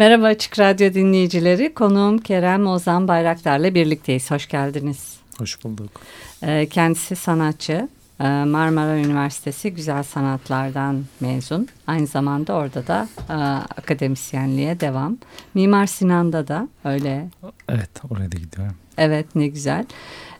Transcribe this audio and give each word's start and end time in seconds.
Merhaba 0.00 0.26
Açık 0.26 0.58
Radyo 0.58 0.94
dinleyicileri. 0.94 1.74
Konuğum 1.74 2.18
Kerem 2.18 2.66
Ozan 2.66 3.08
Bayraktar'la 3.08 3.74
birlikteyiz. 3.74 4.30
Hoş 4.30 4.48
geldiniz. 4.48 5.16
Hoş 5.38 5.64
bulduk. 5.64 5.90
Ee, 6.42 6.66
kendisi 6.70 7.16
sanatçı. 7.16 7.88
Ee, 8.20 8.44
Marmara 8.44 8.98
Üniversitesi 8.98 9.74
Güzel 9.74 10.02
Sanatlardan 10.02 11.04
mezun. 11.20 11.68
Aynı 11.86 12.06
zamanda 12.06 12.54
orada 12.54 12.86
da 12.86 13.08
e, 13.28 13.32
akademisyenliğe 13.80 14.80
devam. 14.80 15.18
Mimar 15.54 15.86
Sinan'da 15.86 16.48
da 16.48 16.68
öyle. 16.84 17.28
Evet 17.68 17.90
oraya 18.10 18.32
da 18.32 18.36
gidiyorum. 18.36 18.74
Evet 18.98 19.26
ne 19.34 19.46
güzel. 19.46 19.84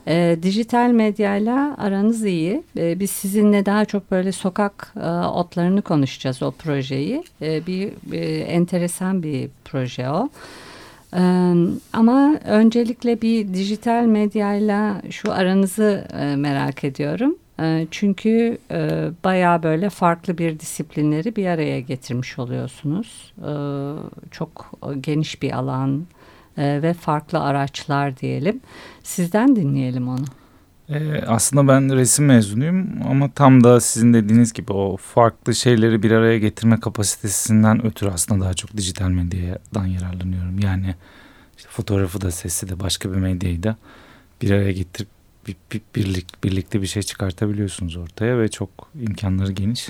E, 0.07 0.37
dijital 0.43 0.89
medyayla 0.89 1.75
aranız 1.77 2.25
iyi. 2.25 2.63
E, 2.77 2.99
biz 2.99 3.11
sizinle 3.11 3.65
daha 3.65 3.85
çok 3.85 4.11
böyle 4.11 4.31
sokak 4.31 4.93
e, 4.95 5.09
otlarını 5.09 5.81
konuşacağız 5.81 6.43
o 6.43 6.51
projeyi. 6.51 7.23
E, 7.41 7.67
bir 7.67 8.13
e, 8.13 8.37
enteresan 8.37 9.23
bir 9.23 9.49
proje 9.65 10.09
o. 10.09 10.29
E, 11.13 11.21
ama 11.93 12.35
öncelikle 12.45 13.21
bir 13.21 13.53
dijital 13.53 14.03
medyayla 14.05 15.01
şu 15.09 15.33
aranızı 15.33 16.07
e, 16.19 16.35
merak 16.35 16.83
ediyorum. 16.83 17.35
E, 17.61 17.87
çünkü 17.91 18.57
e, 18.71 19.09
bayağı 19.23 19.63
böyle 19.63 19.89
farklı 19.89 20.37
bir 20.37 20.59
disiplinleri 20.59 21.35
bir 21.35 21.45
araya 21.45 21.79
getirmiş 21.79 22.39
oluyorsunuz. 22.39 23.33
E, 23.37 23.51
çok 24.31 24.71
geniş 25.01 25.41
bir 25.41 25.51
alan 25.51 26.05
e, 26.57 26.81
ve 26.81 26.93
farklı 26.93 27.39
araçlar 27.39 28.17
diyelim. 28.17 28.61
Sizden 29.03 29.55
dinleyelim 29.55 30.07
onu. 30.07 30.25
Ee, 30.91 31.21
aslında 31.27 31.67
ben 31.67 31.95
resim 31.95 32.25
mezunuyum 32.25 32.89
ama 33.09 33.31
tam 33.31 33.63
da 33.63 33.79
sizin 33.79 34.13
dediğiniz 34.13 34.53
gibi 34.53 34.73
o 34.73 34.97
farklı 34.97 35.55
şeyleri 35.55 36.03
bir 36.03 36.11
araya 36.11 36.39
getirme 36.39 36.79
kapasitesinden 36.79 37.85
ötürü 37.85 38.09
aslında 38.09 38.45
daha 38.45 38.53
çok 38.53 38.77
dijital 38.77 39.09
medyadan 39.09 39.85
yararlanıyorum. 39.85 40.59
Yani 40.59 40.95
işte 41.57 41.69
fotoğrafı 41.69 42.21
da 42.21 42.31
sesi 42.31 42.69
de 42.69 42.79
başka 42.79 43.11
bir 43.11 43.17
medyayı 43.17 43.63
da 43.63 43.75
bir 44.41 44.51
araya 44.51 44.71
getirip 44.71 45.09
bir, 45.47 45.55
bir, 45.71 45.81
birlik, 45.95 46.43
birlikte 46.43 46.81
bir 46.81 46.87
şey 46.87 47.03
çıkartabiliyorsunuz 47.03 47.97
ortaya 47.97 48.39
ve 48.39 48.47
çok 48.47 48.69
imkanları 49.01 49.51
geniş. 49.51 49.89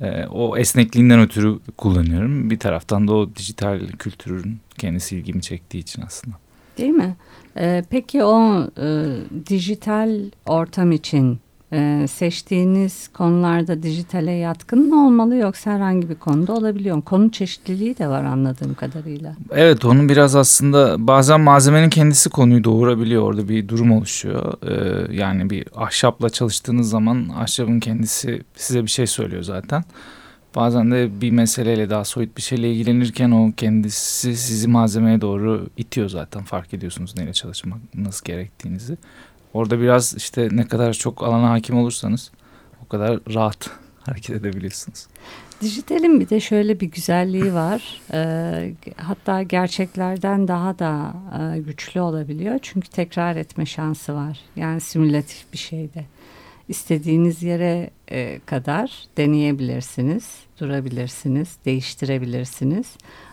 Ee, 0.00 0.26
o 0.26 0.56
esnekliğinden 0.56 1.20
ötürü 1.20 1.58
kullanıyorum. 1.76 2.50
Bir 2.50 2.58
taraftan 2.58 3.08
da 3.08 3.14
o 3.14 3.30
dijital 3.36 3.80
kültürün 3.98 4.60
kendisi 4.78 5.16
ilgimi 5.16 5.42
çektiği 5.42 5.78
için 5.78 6.02
aslında. 6.02 6.36
Değil 6.78 6.90
mi? 6.90 7.16
Ee, 7.56 7.84
peki 7.90 8.24
o 8.24 8.66
e, 8.82 9.16
dijital 9.46 10.20
ortam 10.46 10.92
için 10.92 11.40
e, 11.72 12.06
seçtiğiniz 12.08 13.08
konularda 13.08 13.82
dijitale 13.82 14.30
yatkın 14.30 14.88
mı 14.88 15.06
olmalı 15.06 15.36
yoksa 15.36 15.70
herhangi 15.70 16.08
bir 16.08 16.14
konuda 16.14 16.52
olabiliyor 16.52 16.96
mu? 16.96 17.02
Konu 17.02 17.30
çeşitliliği 17.30 17.98
de 17.98 18.08
var 18.08 18.24
anladığım 18.24 18.74
kadarıyla. 18.74 19.36
Evet 19.50 19.84
onun 19.84 20.08
biraz 20.08 20.36
aslında 20.36 21.06
bazen 21.06 21.40
malzemenin 21.40 21.90
kendisi 21.90 22.30
konuyu 22.30 22.64
doğurabiliyor. 22.64 23.22
Orada 23.22 23.48
bir 23.48 23.68
durum 23.68 23.92
oluşuyor. 23.92 24.54
Ee, 24.62 25.16
yani 25.16 25.50
bir 25.50 25.66
ahşapla 25.76 26.30
çalıştığınız 26.30 26.90
zaman 26.90 27.28
ahşabın 27.36 27.80
kendisi 27.80 28.42
size 28.56 28.82
bir 28.82 28.90
şey 28.90 29.06
söylüyor 29.06 29.42
zaten. 29.42 29.84
Bazen 30.54 30.90
de 30.90 31.20
bir 31.20 31.30
meseleyle 31.30 31.90
daha 31.90 32.04
soyut 32.04 32.36
bir 32.36 32.42
şeyle 32.42 32.72
ilgilenirken 32.72 33.30
o 33.30 33.52
kendisi 33.56 34.36
sizi 34.36 34.68
malzemeye 34.68 35.20
doğru 35.20 35.66
itiyor 35.76 36.08
zaten. 36.08 36.42
Fark 36.42 36.74
ediyorsunuz 36.74 37.16
neyle 37.16 37.32
çalışmak 37.32 37.78
nasıl 37.94 38.24
gerektiğinizi. 38.24 38.96
Orada 39.54 39.80
biraz 39.80 40.14
işte 40.14 40.48
ne 40.52 40.66
kadar 40.66 40.92
çok 40.92 41.22
alana 41.22 41.50
hakim 41.50 41.78
olursanız 41.78 42.30
o 42.84 42.88
kadar 42.88 43.20
rahat 43.34 43.70
hareket 44.00 44.36
edebiliyorsunuz. 44.36 45.06
Dijitalin 45.60 46.20
bir 46.20 46.28
de 46.28 46.40
şöyle 46.40 46.80
bir 46.80 46.86
güzelliği 46.86 47.54
var. 47.54 48.00
E, 48.14 48.74
hatta 48.96 49.42
gerçeklerden 49.42 50.48
daha 50.48 50.78
da 50.78 51.14
e, 51.40 51.58
güçlü 51.58 52.00
olabiliyor. 52.00 52.58
Çünkü 52.62 52.88
tekrar 52.88 53.36
etme 53.36 53.66
şansı 53.66 54.14
var. 54.14 54.40
Yani 54.56 54.80
simülatif 54.80 55.52
bir 55.52 55.58
şeyde. 55.58 56.04
İstediğiniz 56.68 57.42
yere 57.42 57.90
e, 58.10 58.40
kadar 58.46 59.04
deneyebilirsiniz, 59.16 60.40
durabilirsiniz, 60.60 61.56
değiştirebilirsiniz. 61.64 62.86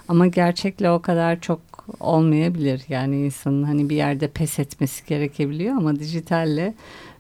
Ama 0.08 0.28
gerçekle 0.28 0.92
o 0.92 1.02
kadar 1.02 1.42
çok 1.42 1.69
olmayabilir. 2.00 2.82
Yani 2.90 3.26
insanın 3.26 3.64
hani 3.64 3.90
bir 3.90 3.96
yerde 3.96 4.28
pes 4.28 4.60
etmesi 4.60 5.06
gerekebiliyor 5.06 5.76
ama 5.76 5.96
dijitalle 5.96 6.74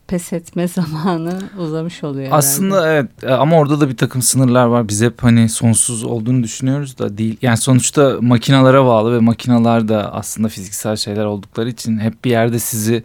pes 0.09 0.33
etme 0.33 0.67
zamanı 0.67 1.39
uzamış 1.59 2.03
oluyor. 2.03 2.27
Aslında 2.31 2.75
herhalde. 2.75 2.93
evet 2.93 3.23
e, 3.23 3.33
ama 3.33 3.57
orada 3.57 3.79
da 3.79 3.89
bir 3.89 3.97
takım 3.97 4.21
sınırlar 4.21 4.65
var. 4.65 4.87
Biz 4.87 5.01
hep 5.01 5.23
hani 5.23 5.49
sonsuz 5.49 6.03
olduğunu 6.03 6.43
düşünüyoruz 6.43 6.97
da 6.97 7.17
değil. 7.17 7.37
Yani 7.41 7.57
sonuçta 7.57 8.17
makinalara 8.21 8.85
bağlı 8.85 9.13
ve 9.15 9.19
makinalar 9.19 9.87
da 9.87 10.13
aslında 10.13 10.47
fiziksel 10.47 10.95
şeyler 10.95 11.25
oldukları 11.25 11.69
için 11.69 11.99
hep 11.99 12.25
bir 12.25 12.29
yerde 12.29 12.59
sizi 12.59 13.03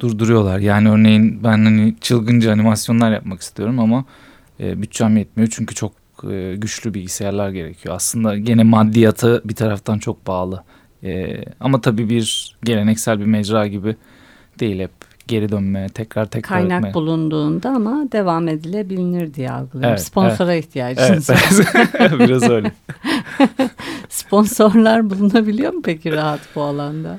durduruyorlar. 0.00 0.58
Yani 0.58 0.90
örneğin 0.90 1.44
ben 1.44 1.64
hani 1.64 1.94
çılgınca 2.00 2.52
animasyonlar 2.52 3.12
yapmak 3.12 3.40
istiyorum 3.40 3.78
ama 3.78 4.04
e, 4.60 4.82
bütçem 4.82 5.16
yetmiyor 5.16 5.50
çünkü 5.52 5.74
çok 5.74 5.92
e, 6.30 6.54
güçlü 6.56 6.94
bilgisayarlar 6.94 7.50
gerekiyor. 7.50 7.94
Aslında 7.94 8.38
gene 8.38 8.62
maddiyata 8.62 9.40
bir 9.44 9.54
taraftan 9.54 9.98
çok 9.98 10.26
bağlı. 10.26 10.64
E, 11.06 11.44
ama 11.60 11.80
tabii 11.80 12.08
bir 12.08 12.56
geleneksel 12.64 13.20
bir 13.20 13.24
mecra 13.24 13.66
gibi 13.66 13.96
değil 14.60 14.80
hep 14.80 14.90
geri 15.28 15.52
dönme, 15.52 15.88
tekrar 15.88 16.26
tekrar 16.26 16.58
Kaynak 16.58 16.78
etme. 16.78 16.94
bulunduğunda 16.94 17.70
ama 17.70 18.12
devam 18.12 18.48
edilebilir 18.48 19.34
diye 19.34 19.50
algılıyorum. 19.50 19.90
Evet, 19.90 20.02
Sponsora 20.02 20.54
evet. 20.54 20.64
ihtiyacınız 20.64 21.30
evet, 21.30 21.74
var. 21.74 22.18
Biraz 22.18 22.50
öyle. 22.50 22.72
Sponsorlar 24.08 25.10
bulunabiliyor 25.10 25.72
mu 25.72 25.82
peki 25.84 26.12
rahat 26.12 26.40
bu 26.54 26.62
alanda? 26.62 27.18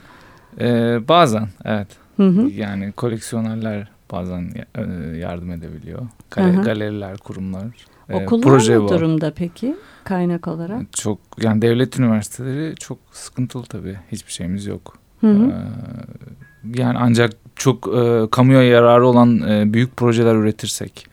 Ee, 0.60 1.00
bazen 1.08 1.48
evet. 1.66 1.88
Hı 2.18 2.28
hı. 2.28 2.50
Yani 2.50 2.92
koleksiyonerler 2.92 3.88
bazen 4.12 4.52
e, 4.76 4.82
yardım 5.18 5.52
edebiliyor. 5.52 6.08
Gale, 6.32 6.54
hı 6.54 6.58
hı. 6.58 6.64
Galeriler, 6.64 7.18
kurumlar. 7.18 7.66
E, 8.10 8.16
Okullar 8.16 8.44
proje 8.44 8.74
ne 8.74 8.88
durumda 8.88 9.34
peki 9.36 9.76
kaynak 10.04 10.48
olarak? 10.48 10.94
Çok 10.94 11.20
yani 11.42 11.62
devlet 11.62 12.00
üniversiteleri 12.00 12.76
çok 12.76 12.98
sıkıntılı 13.12 13.64
tabii. 13.64 13.98
Hiçbir 14.12 14.32
şeyimiz 14.32 14.66
yok. 14.66 14.98
Hı 15.22 15.32
hı. 15.32 15.52
Ee, 15.52 16.80
yani 16.82 16.98
ancak 17.00 17.34
çok 17.56 17.88
e, 17.98 18.28
kamuya 18.32 18.64
yararı 18.64 19.08
olan 19.08 19.50
e, 19.50 19.74
büyük 19.74 19.98
projeler 19.98 20.36
üretirsek 20.36 21.08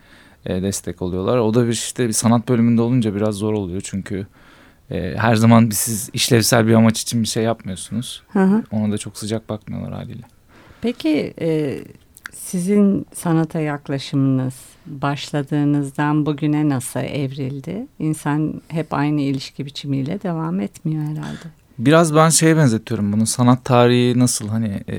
e, 0.47 0.63
destek 0.63 1.03
oluyorlar. 1.03 1.39
O 1.39 1.55
da 1.55 1.67
bir 1.67 1.73
işte 1.73 2.09
bir 2.09 2.13
sanat 2.13 2.49
bölümünde 2.49 2.83
olunca 2.83 3.15
biraz 3.15 3.35
zor 3.35 3.53
oluyor 3.53 3.81
çünkü 3.85 4.27
e, 4.91 5.15
her 5.17 5.35
zaman 5.35 5.71
siz 5.73 6.11
işlevsel 6.13 6.67
bir 6.67 6.75
amaç 6.75 7.03
için 7.03 7.23
bir 7.23 7.29
şey 7.29 7.43
yapmıyorsunuz. 7.45 8.23
Hı 8.33 8.45
hı. 8.45 8.63
Ona 8.71 8.93
da 8.93 8.99
çok 8.99 9.19
sıcak 9.19 9.49
bakmıyorlar 9.49 9.93
haliyle. 9.93 10.23
Peki 10.81 11.35
e, 11.41 11.79
sizin 12.45 13.07
sanata 13.15 13.61
yaklaşımınız 13.61 14.55
başladığınızdan 14.87 16.27
bugüne 16.27 16.69
nasıl 16.69 17.01
evrildi? 17.01 17.87
İnsan 17.99 18.63
hep 18.69 18.95
aynı 18.95 19.21
ilişki 19.21 19.67
biçimiyle 19.67 20.23
devam 20.23 20.61
etmiyor 20.61 21.05
herhalde. 21.05 21.47
Biraz 21.79 22.15
ben 22.15 22.29
şeye 22.29 22.57
benzetiyorum 22.57 23.13
bunu 23.13 23.27
sanat 23.27 23.65
tarihi 23.65 24.19
nasıl 24.19 24.49
hani 24.49 24.83
e, 24.89 24.97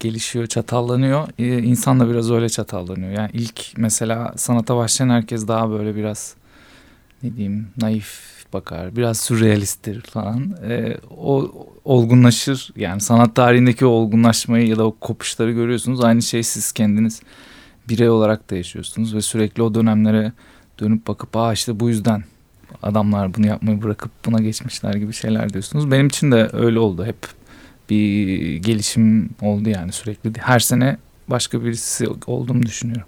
gelişiyor 0.00 0.46
çatallanıyor 0.46 1.28
e, 1.38 1.62
insan 1.62 2.00
da 2.00 2.10
biraz 2.10 2.30
öyle 2.30 2.48
çatallanıyor 2.48 3.10
yani 3.10 3.30
ilk 3.32 3.72
mesela 3.76 4.32
sanata 4.36 4.76
başlayan 4.76 5.08
herkes 5.08 5.48
daha 5.48 5.70
böyle 5.70 5.96
biraz 5.96 6.34
ne 7.22 7.36
diyeyim 7.36 7.66
naif 7.76 8.37
bakar 8.52 8.96
biraz 8.96 9.20
sürrealisttir 9.20 10.00
falan 10.00 10.56
e, 10.68 10.96
o 11.16 11.52
olgunlaşır 11.84 12.70
yani 12.76 13.00
sanat 13.00 13.36
tarihindeki 13.36 13.86
o 13.86 13.88
olgunlaşmayı 13.88 14.68
ya 14.68 14.76
da 14.76 14.84
o 14.84 14.96
kopuşları 15.00 15.52
görüyorsunuz 15.52 16.04
aynı 16.04 16.22
şey 16.22 16.42
siz 16.42 16.72
kendiniz 16.72 17.22
birey 17.88 18.08
olarak 18.10 18.50
da 18.50 18.56
yaşıyorsunuz 18.56 19.14
ve 19.14 19.20
sürekli 19.20 19.62
o 19.62 19.74
dönemlere 19.74 20.32
dönüp 20.80 21.06
bakıp 21.06 21.36
aa 21.36 21.52
işte 21.52 21.80
bu 21.80 21.88
yüzden 21.88 22.24
adamlar 22.82 23.34
bunu 23.34 23.46
yapmayı 23.46 23.82
bırakıp 23.82 24.10
buna 24.26 24.38
geçmişler 24.38 24.94
gibi 24.94 25.12
şeyler 25.12 25.52
diyorsunuz. 25.52 25.90
Benim 25.90 26.06
için 26.06 26.32
de 26.32 26.50
öyle 26.52 26.78
oldu. 26.78 27.04
Hep 27.04 27.16
bir 27.90 28.56
gelişim 28.56 29.30
oldu 29.42 29.68
yani 29.68 29.92
sürekli. 29.92 30.32
Her 30.40 30.58
sene 30.58 30.96
başka 31.28 31.64
birisi 31.64 32.08
olduğumu 32.26 32.62
düşünüyorum. 32.62 33.06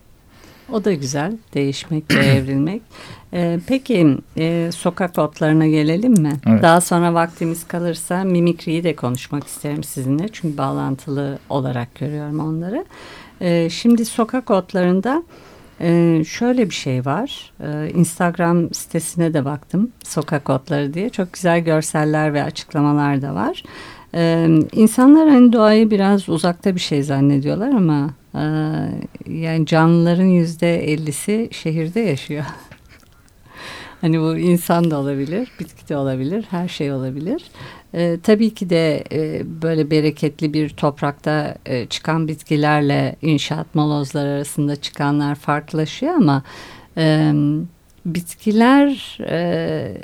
O 0.72 0.84
da 0.84 0.92
güzel. 0.92 1.32
Değişmek 1.54 2.04
ve 2.14 2.24
evrilmek. 2.26 2.82
Ee, 3.32 3.58
peki 3.66 4.18
e, 4.38 4.70
sokak 4.72 5.18
otlarına 5.18 5.66
gelelim 5.66 6.12
mi? 6.12 6.32
Evet. 6.48 6.62
Daha 6.62 6.80
sonra 6.80 7.14
vaktimiz 7.14 7.68
kalırsa 7.68 8.24
mimikriyi 8.24 8.84
de 8.84 8.96
konuşmak 8.96 9.46
isterim 9.46 9.84
sizinle. 9.84 10.28
Çünkü 10.32 10.58
bağlantılı 10.58 11.38
olarak 11.48 11.94
görüyorum 11.94 12.40
onları. 12.40 12.84
Ee, 13.40 13.70
şimdi 13.70 14.04
sokak 14.04 14.50
otlarında 14.50 15.22
ee, 15.80 16.22
şöyle 16.26 16.70
bir 16.70 16.74
şey 16.74 17.04
var. 17.06 17.52
Ee, 17.60 17.90
Instagram 17.94 18.74
sitesine 18.74 19.34
de 19.34 19.44
baktım. 19.44 19.90
Sokak 20.04 20.50
otları 20.50 20.94
diye. 20.94 21.10
Çok 21.10 21.32
güzel 21.32 21.60
görseller 21.60 22.34
ve 22.34 22.42
açıklamalar 22.42 23.22
da 23.22 23.34
var. 23.34 23.62
Ee, 24.14 24.48
insanlar 24.72 25.28
hani 25.28 25.52
doğayı 25.52 25.90
biraz 25.90 26.28
uzakta 26.28 26.74
bir 26.74 26.80
şey 26.80 27.02
zannediyorlar 27.02 27.68
ama 27.68 28.10
yani 29.26 29.66
canlıların 29.66 30.24
yüzde 30.24 30.92
ellisi 30.92 31.48
şehirde 31.52 32.00
yaşıyor. 32.00 32.44
hani 34.00 34.20
bu 34.20 34.38
insan 34.38 34.90
da 34.90 34.98
olabilir, 34.98 35.48
bitki 35.60 35.88
de 35.88 35.96
olabilir, 35.96 36.46
her 36.50 36.68
şey 36.68 36.92
olabilir. 36.92 37.42
E, 37.94 38.18
tabii 38.22 38.54
ki 38.54 38.70
de 38.70 39.04
e, 39.12 39.42
böyle 39.62 39.90
bereketli 39.90 40.54
bir 40.54 40.68
toprakta 40.68 41.54
e, 41.66 41.86
çıkan 41.86 42.28
bitkilerle 42.28 43.16
inşaat 43.22 43.74
molozlar 43.74 44.26
arasında 44.26 44.76
çıkanlar 44.76 45.34
farklılaşıyor 45.34 46.14
ama 46.14 46.42
e, 46.96 47.32
bitkiler 48.06 49.18
e, 49.30 49.94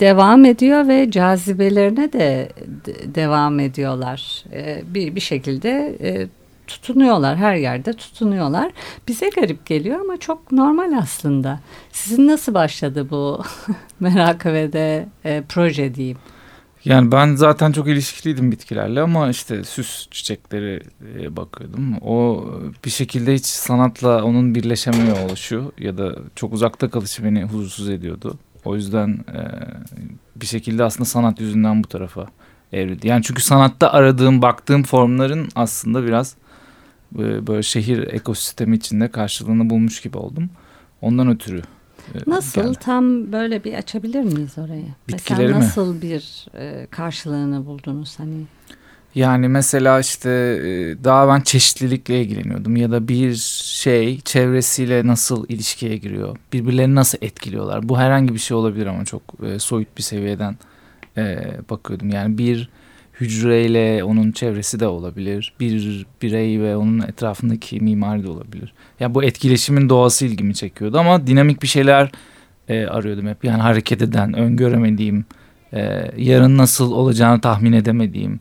devam 0.00 0.44
ediyor 0.44 0.88
ve 0.88 1.10
cazibelerine 1.10 2.12
de, 2.12 2.48
de 2.86 3.14
devam 3.14 3.60
ediyorlar. 3.60 4.44
E, 4.52 4.82
bir, 4.94 5.14
bir 5.14 5.20
şekilde 5.20 5.96
e, 6.00 6.26
tutunuyorlar 6.66 7.36
her 7.36 7.56
yerde 7.56 7.92
tutunuyorlar. 7.92 8.72
Bize 9.08 9.28
garip 9.28 9.66
geliyor 9.66 10.00
ama 10.00 10.16
çok 10.16 10.52
normal 10.52 10.98
aslında. 11.02 11.60
Sizin 11.92 12.26
nasıl 12.26 12.54
başladı 12.54 13.10
bu 13.10 13.42
merak 14.00 14.46
ve 14.46 14.72
de 14.72 15.08
e, 15.24 15.42
proje 15.48 15.94
diyeyim? 15.94 16.18
Yani 16.84 17.12
ben 17.12 17.34
zaten 17.34 17.72
çok 17.72 17.88
ilişkiliydim 17.88 18.52
bitkilerle 18.52 19.00
ama 19.00 19.30
işte 19.30 19.64
süs 19.64 20.08
çiçekleri 20.10 20.82
e, 21.18 21.36
bakıyordum. 21.36 21.96
O 22.02 22.44
bir 22.84 22.90
şekilde 22.90 23.34
hiç 23.34 23.46
sanatla 23.46 24.24
onun 24.24 24.54
birleşemiyor 24.54 25.18
oluşu 25.18 25.72
ya 25.78 25.98
da 25.98 26.16
çok 26.34 26.52
uzakta 26.52 26.90
kalışı 26.90 27.24
beni 27.24 27.44
huzursuz 27.44 27.88
ediyordu. 27.90 28.38
O 28.64 28.76
yüzden 28.76 29.08
e, 29.08 29.40
bir 30.36 30.46
şekilde 30.46 30.84
aslında 30.84 31.04
sanat 31.04 31.40
yüzünden 31.40 31.84
bu 31.84 31.88
tarafa 31.88 32.26
evrildi. 32.72 33.08
Yani 33.08 33.22
çünkü 33.22 33.42
sanatta 33.42 33.92
aradığım, 33.92 34.42
baktığım 34.42 34.82
formların 34.82 35.48
aslında 35.54 36.06
biraz 36.06 36.36
e, 37.18 37.46
böyle 37.46 37.62
şehir 37.62 37.98
ekosistemi 37.98 38.76
içinde 38.76 39.08
karşılığını 39.08 39.70
bulmuş 39.70 40.02
gibi 40.02 40.18
oldum. 40.18 40.50
Ondan 41.00 41.28
ötürü 41.28 41.62
ee, 42.14 42.18
nasıl 42.26 42.62
geldi. 42.62 42.78
tam 42.80 43.32
böyle 43.32 43.64
bir 43.64 43.74
açabilir 43.74 44.22
miyiz 44.22 44.58
orayı? 44.58 44.86
Bitkileri 45.08 45.42
mesela 45.42 45.58
nasıl 45.58 45.94
mi? 45.94 46.02
bir 46.02 46.46
e, 46.54 46.86
karşılığını 46.90 47.66
buldunuz 47.66 48.18
hani? 48.18 48.44
Yani 49.14 49.48
mesela 49.48 50.00
işte 50.00 50.30
e, 50.30 51.04
daha 51.04 51.28
ben 51.28 51.40
çeşitlilikle 51.40 52.22
ilgileniyordum 52.22 52.76
ya 52.76 52.90
da 52.90 53.08
bir 53.08 53.34
şey 53.64 54.20
çevresiyle 54.20 55.06
nasıl 55.06 55.48
ilişkiye 55.48 55.96
giriyor, 55.96 56.36
birbirlerini 56.52 56.94
nasıl 56.94 57.18
etkiliyorlar. 57.20 57.88
Bu 57.88 57.98
herhangi 57.98 58.34
bir 58.34 58.38
şey 58.38 58.56
olabilir 58.56 58.86
ama 58.86 59.04
çok 59.04 59.22
e, 59.46 59.58
soyut 59.58 59.96
bir 59.96 60.02
seviyeden 60.02 60.56
e, 61.16 61.38
bakıyordum. 61.70 62.10
Yani 62.10 62.38
bir 62.38 62.68
hücreyle 63.20 64.04
onun 64.04 64.32
çevresi 64.32 64.80
de 64.80 64.86
olabilir. 64.86 65.54
Bir 65.60 66.06
birey 66.22 66.60
ve 66.60 66.76
onun 66.76 67.00
etrafındaki 67.00 67.80
mimari 67.80 68.22
de 68.22 68.28
olabilir. 68.28 68.72
Ya 69.00 69.14
bu 69.14 69.24
etkileşimin 69.24 69.88
doğası 69.88 70.26
ilgimi 70.26 70.54
çekiyordu 70.54 70.98
ama 70.98 71.26
dinamik 71.26 71.62
bir 71.62 71.68
şeyler 71.68 72.10
e, 72.68 72.86
arıyordum 72.86 73.28
hep. 73.28 73.44
Yani 73.44 73.62
hareket 73.62 74.02
eden, 74.02 74.34
öngöremediğim, 74.34 75.24
e, 75.72 76.10
yarın 76.16 76.58
nasıl 76.58 76.92
olacağını 76.92 77.40
tahmin 77.40 77.72
edemediğim 77.72 78.40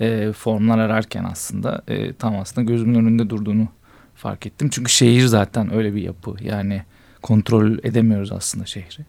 e, 0.00 0.32
formlar 0.32 0.78
ararken 0.78 1.24
aslında 1.24 1.82
e, 1.88 2.12
tam 2.12 2.36
aslında 2.36 2.70
gözümün 2.70 2.94
önünde 2.94 3.30
durduğunu 3.30 3.68
fark 4.14 4.46
ettim. 4.46 4.68
Çünkü 4.72 4.92
şehir 4.92 5.26
zaten 5.26 5.74
öyle 5.74 5.94
bir 5.94 6.02
yapı. 6.02 6.34
Yani 6.40 6.82
kontrol 7.22 7.78
edemiyoruz 7.82 8.32
aslında 8.32 8.66
şehri. 8.66 9.04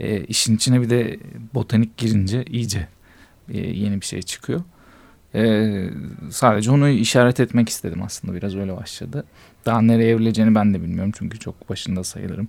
E, 0.00 0.24
işin 0.24 0.56
içine 0.56 0.80
bir 0.80 0.90
de 0.90 1.18
botanik 1.54 1.96
girince 1.96 2.44
iyice 2.44 2.88
yeni 3.52 4.00
bir 4.00 4.06
şey 4.06 4.22
çıkıyor. 4.22 4.60
E, 5.34 5.84
sadece 6.30 6.70
onu 6.70 6.88
işaret 6.88 7.40
etmek 7.40 7.68
istedim 7.68 8.02
aslında 8.02 8.34
biraz 8.34 8.56
öyle 8.56 8.76
başladı. 8.76 9.24
Daha 9.66 9.82
nereye 9.82 10.10
evrileceğini 10.10 10.54
ben 10.54 10.74
de 10.74 10.82
bilmiyorum 10.82 11.12
çünkü 11.18 11.38
çok 11.38 11.70
başında 11.70 12.04
sayılırım. 12.04 12.48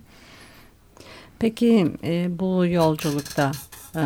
Peki 1.38 1.92
e, 2.04 2.38
bu 2.38 2.66
yolculukta 2.66 3.52
e, 3.94 4.02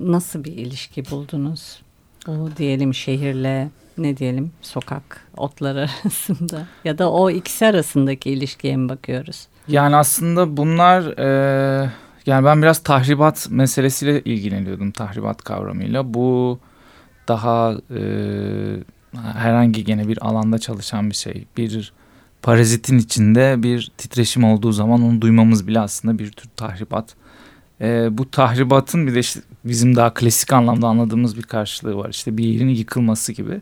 nasıl 0.00 0.44
bir 0.44 0.52
ilişki 0.52 1.10
buldunuz? 1.10 1.82
O 2.28 2.48
diyelim 2.56 2.94
şehirle 2.94 3.70
ne 3.98 4.16
diyelim 4.16 4.52
sokak 4.62 5.28
otları 5.36 5.80
arasında 6.04 6.66
ya 6.84 6.98
da 6.98 7.12
o 7.12 7.30
ikisi 7.30 7.66
arasındaki 7.66 8.30
ilişkiye 8.30 8.76
mi 8.76 8.88
bakıyoruz? 8.88 9.46
Yani 9.68 9.96
aslında 9.96 10.56
bunlar 10.56 11.18
e, 11.18 11.90
yani 12.26 12.44
ben 12.44 12.62
biraz 12.62 12.82
tahribat 12.82 13.48
meselesiyle 13.50 14.20
ilgileniyordum 14.20 14.90
tahribat 14.90 15.44
kavramıyla. 15.44 16.14
Bu 16.14 16.58
daha 17.28 17.76
e, 17.96 18.02
herhangi 19.14 19.84
gene 19.84 20.08
bir 20.08 20.26
alanda 20.26 20.58
çalışan 20.58 21.10
bir 21.10 21.14
şey. 21.14 21.46
Bir 21.56 21.92
parazitin 22.42 22.98
içinde 22.98 23.62
bir 23.62 23.92
titreşim 23.98 24.44
olduğu 24.44 24.72
zaman 24.72 25.02
onu 25.02 25.20
duymamız 25.20 25.66
bile 25.66 25.80
aslında 25.80 26.18
bir 26.18 26.32
tür 26.32 26.48
tahribat. 26.56 27.14
E, 27.80 28.18
bu 28.18 28.30
tahribatın 28.30 29.06
bir 29.06 29.14
de 29.14 29.18
işte 29.20 29.40
bizim 29.64 29.96
daha 29.96 30.14
klasik 30.14 30.52
anlamda 30.52 30.86
anladığımız 30.86 31.36
bir 31.36 31.42
karşılığı 31.42 31.96
var. 31.96 32.10
İşte 32.10 32.36
bir 32.36 32.44
yerin 32.44 32.68
yıkılması 32.68 33.32
gibi. 33.32 33.60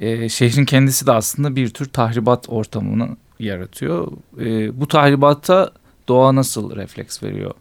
E, 0.00 0.28
şehrin 0.28 0.64
kendisi 0.64 1.06
de 1.06 1.12
aslında 1.12 1.56
bir 1.56 1.68
tür 1.68 1.86
tahribat 1.86 2.48
ortamını 2.48 3.16
yaratıyor. 3.38 4.12
E, 4.40 4.80
bu 4.80 4.88
tahribata 4.88 5.72
doğa 6.08 6.34
nasıl 6.34 6.76
refleks 6.76 7.22
veriyor? 7.22 7.54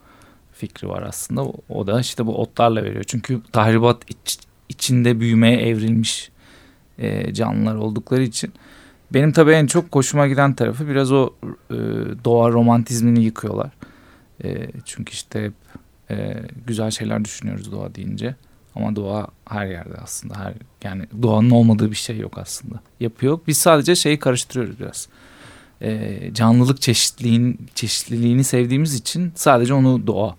Fikri 0.60 0.90
var 0.90 1.02
aslında. 1.02 1.44
O 1.70 1.88
da 1.88 2.00
işte 2.00 2.26
bu 2.26 2.42
otlarla 2.42 2.84
veriyor. 2.84 3.04
Çünkü 3.04 3.42
tahribat 3.52 4.10
iç, 4.10 4.40
içinde 4.70 5.20
büyümeye 5.20 5.58
evrilmiş 5.58 6.32
e, 6.98 7.34
canlılar 7.34 7.76
oldukları 7.76 8.24
için. 8.24 8.54
Benim 9.14 9.32
tabii 9.32 9.52
en 9.52 9.68
çok 9.68 9.96
hoşuma 9.96 10.28
giden 10.28 10.54
tarafı 10.54 10.88
biraz 10.88 11.12
o 11.12 11.30
e, 11.44 11.76
doğa 12.24 12.52
romantizmini 12.52 13.24
yıkıyorlar. 13.24 13.72
E, 14.44 14.68
çünkü 14.86 15.14
işte 15.14 15.44
hep 15.44 15.54
e, 16.12 16.44
güzel 16.68 16.92
şeyler 16.92 17.26
düşünüyoruz 17.26 17.72
doğa 17.72 17.96
deyince. 17.96 18.36
Ama 18.76 18.96
doğa 18.96 19.28
her 19.50 19.68
yerde 19.68 19.96
aslında. 20.04 20.40
Her 20.40 20.54
yani 20.84 21.06
doğanın 21.22 21.50
olmadığı 21.50 21.92
bir 21.92 21.96
şey 21.96 22.18
yok 22.18 22.38
aslında. 22.38 22.80
Yapıyor. 23.00 23.40
Biz 23.48 23.58
sadece 23.58 23.96
şeyi 23.96 24.20
karıştırıyoruz 24.20 24.80
biraz. 24.80 25.08
E, 25.82 26.20
canlılık 26.34 26.82
çeşitliliğin 26.82 27.68
çeşitliliğini 27.76 28.44
sevdiğimiz 28.44 28.94
için 28.94 29.32
sadece 29.36 29.74
onu 29.74 30.08
doğa 30.08 30.36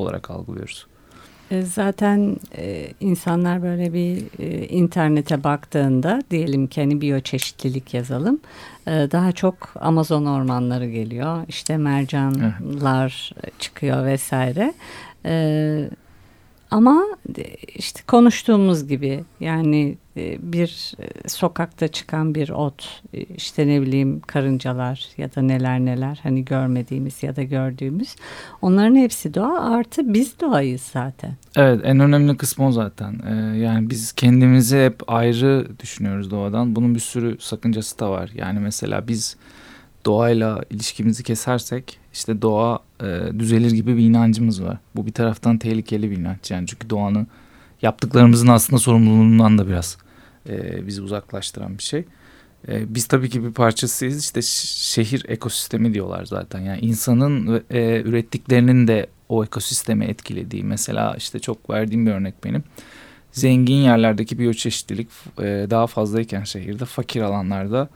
olarak 0.00 0.30
algılıyoruz. 0.30 0.86
E, 1.50 1.62
zaten 1.62 2.36
e, 2.56 2.88
insanlar 3.00 3.62
böyle 3.62 3.92
bir 3.92 4.24
e, 4.38 4.66
internete 4.66 5.44
baktığında 5.44 6.22
diyelim 6.30 6.66
ki 6.66 6.80
hani 6.80 7.00
biyoçeşitlilik 7.00 7.94
yazalım. 7.94 8.40
E, 8.86 8.90
daha 8.90 9.32
çok 9.32 9.72
Amazon 9.80 10.26
ormanları 10.26 10.86
geliyor. 10.86 11.44
İşte 11.48 11.76
mercanlar 11.76 13.32
evet. 13.36 13.60
çıkıyor 13.60 14.06
vesaire. 14.06 14.74
E, 15.24 15.90
ama 16.70 17.04
işte 17.74 18.00
konuştuğumuz 18.06 18.88
gibi 18.88 19.24
yani 19.40 19.96
e, 20.16 20.52
bir 20.52 20.94
e, 20.98 21.28
sokakta 21.28 21.88
çıkan 21.88 22.34
bir 22.34 22.48
ot 22.48 23.02
e, 23.14 23.20
işte 23.20 23.66
ne 23.66 23.82
bileyim 23.82 24.20
karıncalar 24.20 25.08
ya 25.16 25.34
da 25.34 25.42
neler 25.42 25.80
neler 25.80 26.20
hani 26.22 26.44
görmediğimiz 26.44 27.22
ya 27.22 27.36
da 27.36 27.42
gördüğümüz 27.42 28.16
onların 28.62 28.96
hepsi 28.96 29.34
doğa 29.34 29.60
artı 29.60 30.14
biz 30.14 30.40
doğayız 30.40 30.82
zaten. 30.82 31.32
Evet 31.56 31.80
en 31.84 32.00
önemli 32.00 32.36
kısmı 32.36 32.66
o 32.66 32.72
zaten. 32.72 33.20
Yani 33.54 33.90
biz 33.90 34.12
kendimizi 34.12 34.84
hep 34.84 35.02
ayrı 35.06 35.66
düşünüyoruz 35.78 36.30
doğadan. 36.30 36.76
Bunun 36.76 36.94
bir 36.94 37.00
sürü 37.00 37.36
sakıncası 37.40 37.98
da 37.98 38.10
var. 38.10 38.30
Yani 38.34 38.60
mesela 38.60 39.08
biz 39.08 39.36
doğayla 40.06 40.62
ilişkimizi 40.70 41.22
kesersek 41.22 41.98
işte 42.12 42.42
doğa 42.42 42.78
e, 43.02 43.38
düzelir 43.38 43.70
gibi 43.70 43.96
bir 43.96 44.02
inancımız 44.02 44.62
var. 44.62 44.78
Bu 44.96 45.06
bir 45.06 45.12
taraftan 45.12 45.58
tehlikeli 45.58 46.10
bir 46.10 46.16
inanç 46.16 46.50
yani 46.50 46.66
çünkü 46.66 46.90
doğanın 46.90 47.26
yaptıklarımızın 47.82 48.46
aslında 48.46 48.80
sorumluluğundan 48.80 49.58
da 49.58 49.68
biraz 49.68 49.98
e, 50.48 50.86
bizi 50.86 51.02
uzaklaştıran 51.02 51.78
bir 51.78 51.82
şey. 51.82 52.04
E, 52.68 52.94
biz 52.94 53.06
tabii 53.06 53.30
ki 53.30 53.44
bir 53.44 53.52
parçasıyız 53.52 54.18
işte 54.18 54.42
şehir 54.42 55.24
ekosistemi 55.28 55.94
diyorlar 55.94 56.24
zaten 56.24 56.60
yani 56.60 56.80
insanın 56.80 57.64
e, 57.70 58.00
ürettiklerinin 58.00 58.88
de 58.88 59.06
o 59.28 59.44
ekosistemi 59.44 60.04
etkilediği 60.04 60.64
mesela 60.64 61.14
işte 61.18 61.38
çok 61.38 61.70
verdiğim 61.70 62.06
bir 62.06 62.10
örnek 62.10 62.44
benim. 62.44 62.64
Zengin 63.32 63.74
yerlerdeki 63.74 64.38
biyoçeşitlilik 64.38 65.08
e, 65.38 65.66
daha 65.70 65.86
fazlayken 65.86 66.44
şehirde 66.44 66.84
fakir 66.84 67.20
alanlarda 67.20 67.88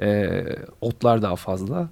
e, 0.00 0.42
otlar 0.80 1.22
daha 1.22 1.36
fazla 1.36 1.88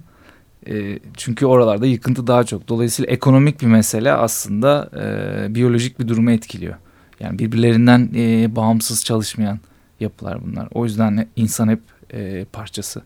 E, 0.69 0.99
çünkü 1.17 1.45
oralarda 1.45 1.85
yıkıntı 1.85 2.27
daha 2.27 2.43
çok. 2.43 2.67
Dolayısıyla 2.67 3.11
ekonomik 3.11 3.61
bir 3.61 3.67
mesele 3.67 4.11
aslında 4.11 4.89
e, 4.95 5.55
biyolojik 5.55 5.99
bir 5.99 6.07
durumu 6.07 6.31
etkiliyor. 6.31 6.75
Yani 7.19 7.39
birbirlerinden 7.39 8.09
e, 8.15 8.55
bağımsız 8.55 9.05
çalışmayan 9.05 9.59
yapılar 9.99 10.39
bunlar. 10.45 10.67
O 10.73 10.85
yüzden 10.85 11.27
insan 11.35 11.69
hep 11.69 11.79
e, 12.13 12.45
parçası. 12.45 13.01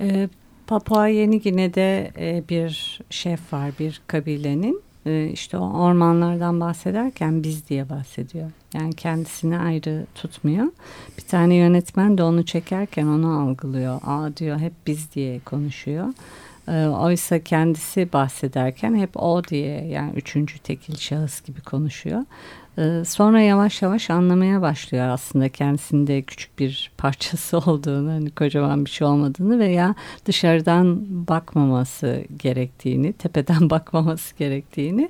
E, 0.00 0.28
Papua 0.66 1.08
Yeni 1.08 1.40
Gine'de 1.40 2.12
e, 2.18 2.48
bir 2.48 3.00
şef 3.10 3.52
var, 3.52 3.70
bir 3.80 4.00
kabilenin. 4.06 4.82
E, 5.06 5.28
işte 5.32 5.58
o 5.58 5.72
ormanlardan 5.72 6.60
bahsederken 6.60 7.42
biz 7.42 7.68
diye 7.68 7.88
bahsediyor. 7.88 8.50
Yani 8.74 8.92
kendisini 8.92 9.58
ayrı 9.58 10.06
tutmuyor. 10.14 10.66
Bir 11.18 11.22
tane 11.22 11.54
yönetmen 11.54 12.18
de 12.18 12.22
onu 12.22 12.44
çekerken 12.44 13.06
onu 13.06 13.40
algılıyor. 13.40 14.00
Aa 14.06 14.36
diyor 14.36 14.58
hep 14.58 14.72
biz 14.86 15.14
diye 15.14 15.40
konuşuyor. 15.40 16.06
E, 16.68 16.86
oysa 16.86 17.38
kendisi 17.38 18.12
bahsederken 18.12 18.94
hep 18.94 19.16
o 19.16 19.44
diye 19.44 19.84
yani 19.86 20.12
üçüncü 20.16 20.58
tekil 20.58 20.96
şahıs 20.96 21.42
gibi 21.42 21.60
konuşuyor. 21.60 22.22
Ee, 22.78 23.02
sonra 23.06 23.40
yavaş 23.40 23.82
yavaş 23.82 24.10
anlamaya 24.10 24.62
başlıyor 24.62 25.08
aslında 25.08 25.48
kendisinde 25.48 26.22
küçük 26.22 26.58
bir 26.58 26.90
parçası 26.98 27.58
olduğunu, 27.58 28.10
hani 28.10 28.30
kocaman 28.30 28.84
bir 28.84 28.90
şey 28.90 29.06
olmadığını 29.06 29.58
veya 29.58 29.94
dışarıdan 30.26 31.06
bakmaması 31.28 32.24
gerektiğini, 32.38 33.12
tepeden 33.12 33.70
bakmaması 33.70 34.36
gerektiğini. 34.36 35.08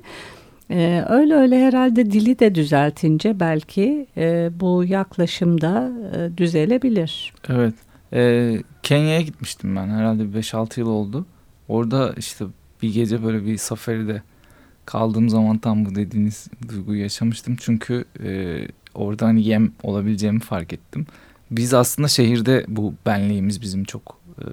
Ee, 0.71 1.03
öyle 1.09 1.35
öyle 1.35 1.65
herhalde 1.65 2.11
dili 2.11 2.39
de 2.39 2.55
düzeltince 2.55 3.39
belki 3.39 4.07
e, 4.17 4.49
bu 4.59 4.83
yaklaşım 4.83 5.61
da 5.61 5.91
e, 6.15 6.37
düzelebilir. 6.37 7.33
Evet. 7.49 7.73
E, 8.13 8.53
Kenya'ya 8.83 9.21
gitmiştim 9.21 9.75
ben 9.75 9.87
herhalde 9.87 10.23
5-6 10.23 10.79
yıl 10.79 10.87
oldu. 10.87 11.25
Orada 11.67 12.13
işte 12.17 12.45
bir 12.81 12.93
gece 12.93 13.23
böyle 13.23 13.45
bir 13.45 13.57
safaride 13.57 14.21
kaldığım 14.87 15.29
zaman 15.29 15.57
tam 15.57 15.85
bu 15.85 15.95
dediğiniz 15.95 16.47
duyguyu 16.69 17.01
yaşamıştım. 17.01 17.55
Çünkü 17.59 18.05
e, 18.23 18.59
orada 18.93 19.31
yem 19.31 19.71
olabileceğimi 19.83 20.39
fark 20.39 20.73
ettim. 20.73 21.05
Biz 21.51 21.73
aslında 21.73 22.07
şehirde 22.07 22.65
bu 22.67 22.93
benliğimiz 23.05 23.61
bizim 23.61 23.83
çok 23.83 24.17
e, 24.39 24.43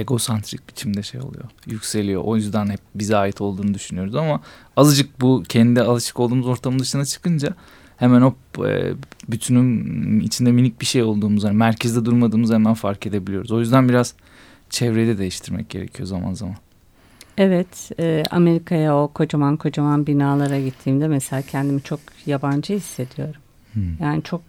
egosantrik 0.00 0.68
biçimde 0.68 1.02
şey 1.02 1.20
oluyor. 1.20 1.44
Yükseliyor. 1.66 2.22
O 2.24 2.36
yüzden 2.36 2.70
hep 2.70 2.80
bize 2.94 3.16
ait 3.16 3.40
olduğunu 3.40 3.74
düşünüyoruz 3.74 4.14
ama 4.14 4.40
azıcık 4.76 5.20
bu 5.20 5.42
kendi 5.48 5.82
alışık 5.82 6.20
olduğumuz 6.20 6.46
ortamın 6.46 6.78
dışına 6.78 7.04
çıkınca 7.04 7.54
hemen 7.96 8.20
o 8.20 8.34
e, 8.66 8.92
bütünün 9.28 10.20
içinde 10.20 10.52
minik 10.52 10.80
bir 10.80 10.86
şey 10.86 11.02
olduğumuzu, 11.02 11.46
yani 11.46 11.56
merkezde 11.56 12.04
durmadığımızı 12.04 12.54
hemen 12.54 12.74
fark 12.74 13.06
edebiliyoruz. 13.06 13.52
O 13.52 13.60
yüzden 13.60 13.88
biraz 13.88 14.14
çevreyi 14.70 15.06
de 15.06 15.18
değiştirmek 15.18 15.70
gerekiyor 15.70 16.06
zaman 16.06 16.34
zaman. 16.34 16.56
Evet, 17.38 17.90
e, 17.98 18.22
Amerika'ya 18.30 18.96
o 18.96 19.08
kocaman 19.08 19.56
kocaman 19.56 20.06
binalara 20.06 20.60
gittiğimde 20.60 21.08
mesela 21.08 21.42
kendimi 21.42 21.82
çok 21.82 22.00
yabancı 22.26 22.74
hissediyorum. 22.74 23.40
Hmm. 23.72 23.82
Yani 24.00 24.22
çok 24.22 24.40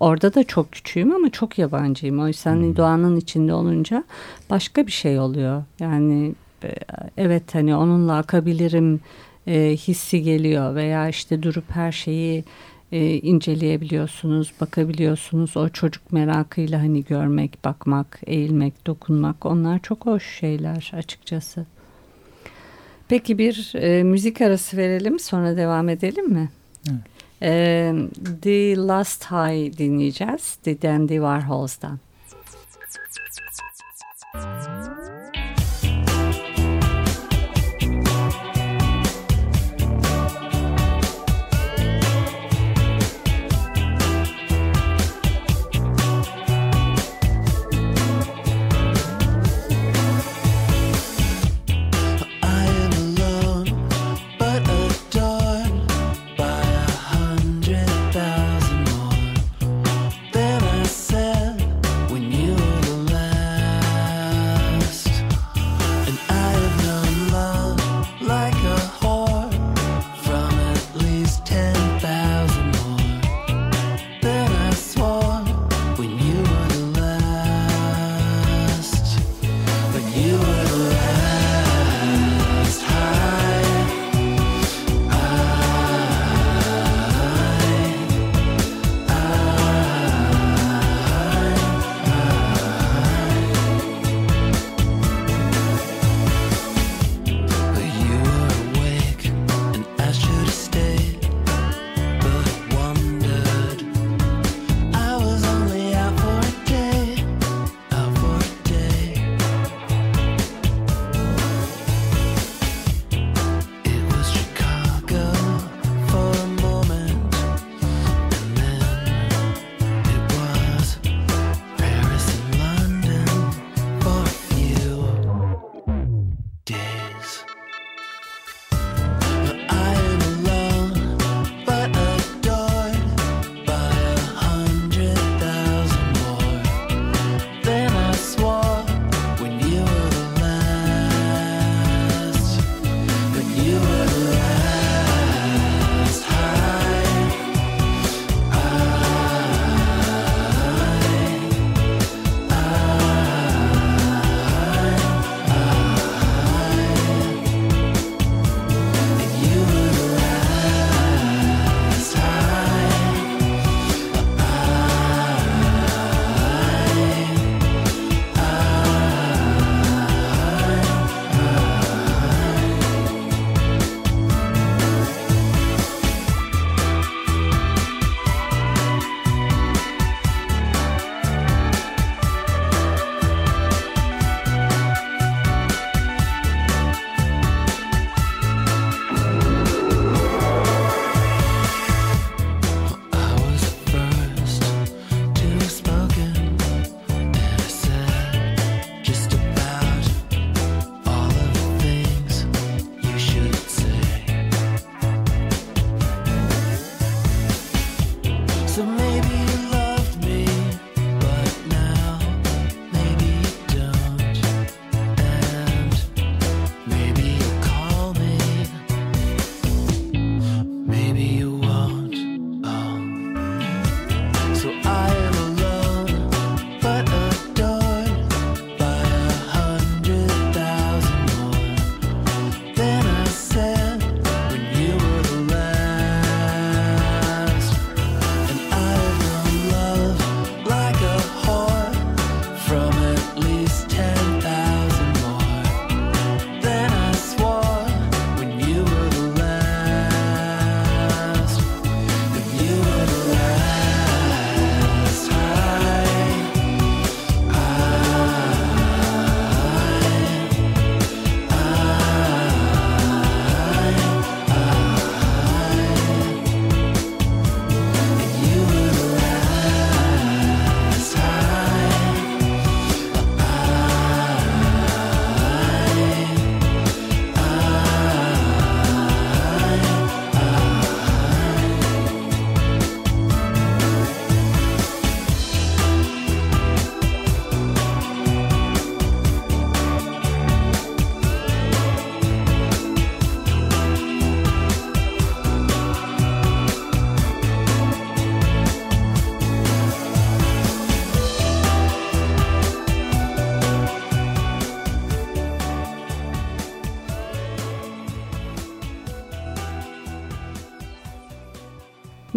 orada 0.00 0.34
da 0.34 0.44
çok 0.44 0.72
küçüğüm 0.72 1.12
ama 1.12 1.30
çok 1.30 1.58
yabancıyım. 1.58 2.20
O 2.20 2.26
yüzden 2.26 2.56
hmm. 2.56 2.76
doğanın 2.76 3.16
içinde 3.16 3.54
olunca 3.54 4.04
başka 4.50 4.86
bir 4.86 4.92
şey 4.92 5.18
oluyor. 5.18 5.64
Yani 5.80 6.34
e, 6.64 6.74
evet 7.16 7.54
hani 7.54 7.76
onunla 7.76 8.16
akabilirim 8.16 9.00
e, 9.46 9.76
hissi 9.76 10.22
geliyor 10.22 10.74
veya 10.74 11.08
işte 11.08 11.42
durup 11.42 11.70
her 11.70 11.92
şeyi 11.92 12.44
e, 12.92 13.14
inceleyebiliyorsunuz, 13.14 14.52
bakabiliyorsunuz. 14.60 15.56
O 15.56 15.68
çocuk 15.68 16.12
merakıyla 16.12 16.80
hani 16.80 17.04
görmek, 17.04 17.64
bakmak, 17.64 18.20
eğilmek, 18.26 18.86
dokunmak 18.86 19.46
onlar 19.46 19.78
çok 19.78 20.06
hoş 20.06 20.38
şeyler 20.38 20.92
açıkçası. 20.94 21.66
Peki 23.10 23.38
bir 23.38 23.72
e, 23.74 24.02
müzik 24.02 24.40
arası 24.40 24.76
verelim 24.76 25.18
sonra 25.18 25.56
devam 25.56 25.88
edelim 25.88 26.28
mi? 26.28 26.48
Evet. 26.90 27.00
E, 27.42 27.92
The 28.42 28.76
Last 28.76 29.24
High 29.24 29.78
dinleyeceğiz. 29.78 30.54
The 30.54 30.82
Dandy 30.82 31.14
Warhols'dan. 31.14 31.98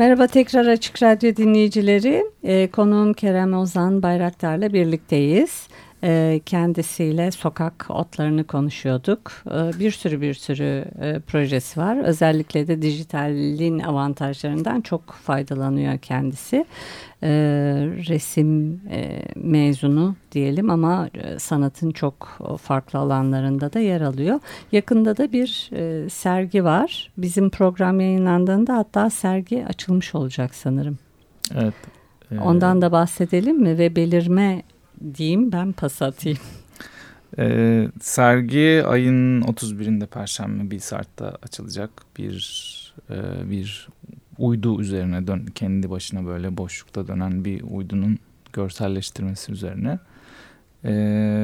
Merhaba 0.03 0.27
tekrar 0.27 0.65
Açık 0.65 1.03
Radyo 1.03 1.35
dinleyicileri. 1.35 2.25
E, 2.43 2.71
konuğum 2.71 3.13
Kerem 3.13 3.53
Ozan 3.53 4.03
Bayraktar'la 4.03 4.73
birlikteyiz. 4.73 5.67
E, 6.03 6.41
kendisiyle 6.45 7.31
sokak 7.31 7.85
otlarını 7.89 8.43
konuşuyorduk. 8.43 9.31
E, 9.47 9.79
bir 9.79 9.91
sürü 9.91 10.21
bir 10.21 10.33
sürü 10.33 10.85
e, 11.01 11.19
projesi 11.19 11.79
var. 11.79 12.03
Özellikle 12.03 12.67
de 12.67 12.81
dijitalin 12.81 13.79
avantajlarından 13.79 14.81
çok 14.81 15.11
faydalanıyor 15.11 15.97
kendisi. 15.97 16.65
E, 17.23 17.29
resim 18.09 18.81
e, 18.91 19.21
mezunu 19.35 20.15
diyelim 20.31 20.69
ama 20.69 21.09
e, 21.13 21.39
sanatın 21.39 21.91
çok 21.91 22.39
farklı 22.61 22.99
alanlarında 22.99 23.73
da 23.73 23.79
yer 23.79 24.01
alıyor. 24.01 24.39
Yakında 24.71 25.17
da 25.17 25.31
bir 25.31 25.69
e, 25.73 26.09
sergi 26.09 26.63
var. 26.63 27.11
Bizim 27.17 27.49
program 27.49 27.99
yayınlandığında 27.99 28.77
hatta 28.77 29.09
sergi 29.09 29.65
açılmış 29.65 30.15
olacak 30.15 30.55
sanırım. 30.55 30.97
Evet. 31.55 31.73
Ondan 32.41 32.81
da 32.81 32.91
bahsedelim 32.91 33.61
mi 33.61 33.77
ve 33.77 33.95
belirme 33.95 34.63
diyeyim 35.17 35.51
ben 35.51 35.71
pas 35.71 36.01
atayım. 36.01 36.37
E, 37.37 37.87
sergi 38.01 38.83
ayın 38.85 39.41
31'inde 39.41 40.07
Perşembe 40.07 40.71
Bilsart'ta 40.71 41.37
açılacak 41.43 41.89
bir 42.17 42.93
e, 43.09 43.49
bir 43.49 43.87
uydu 44.37 44.81
üzerine 44.81 45.27
dön, 45.27 45.45
kendi 45.55 45.89
başına 45.89 46.25
böyle 46.25 46.57
boşlukta 46.57 47.07
dönen 47.07 47.45
bir 47.45 47.61
uydunun 47.61 48.19
görselleştirmesi 48.53 49.51
üzerine. 49.51 49.99
E, 50.85 50.91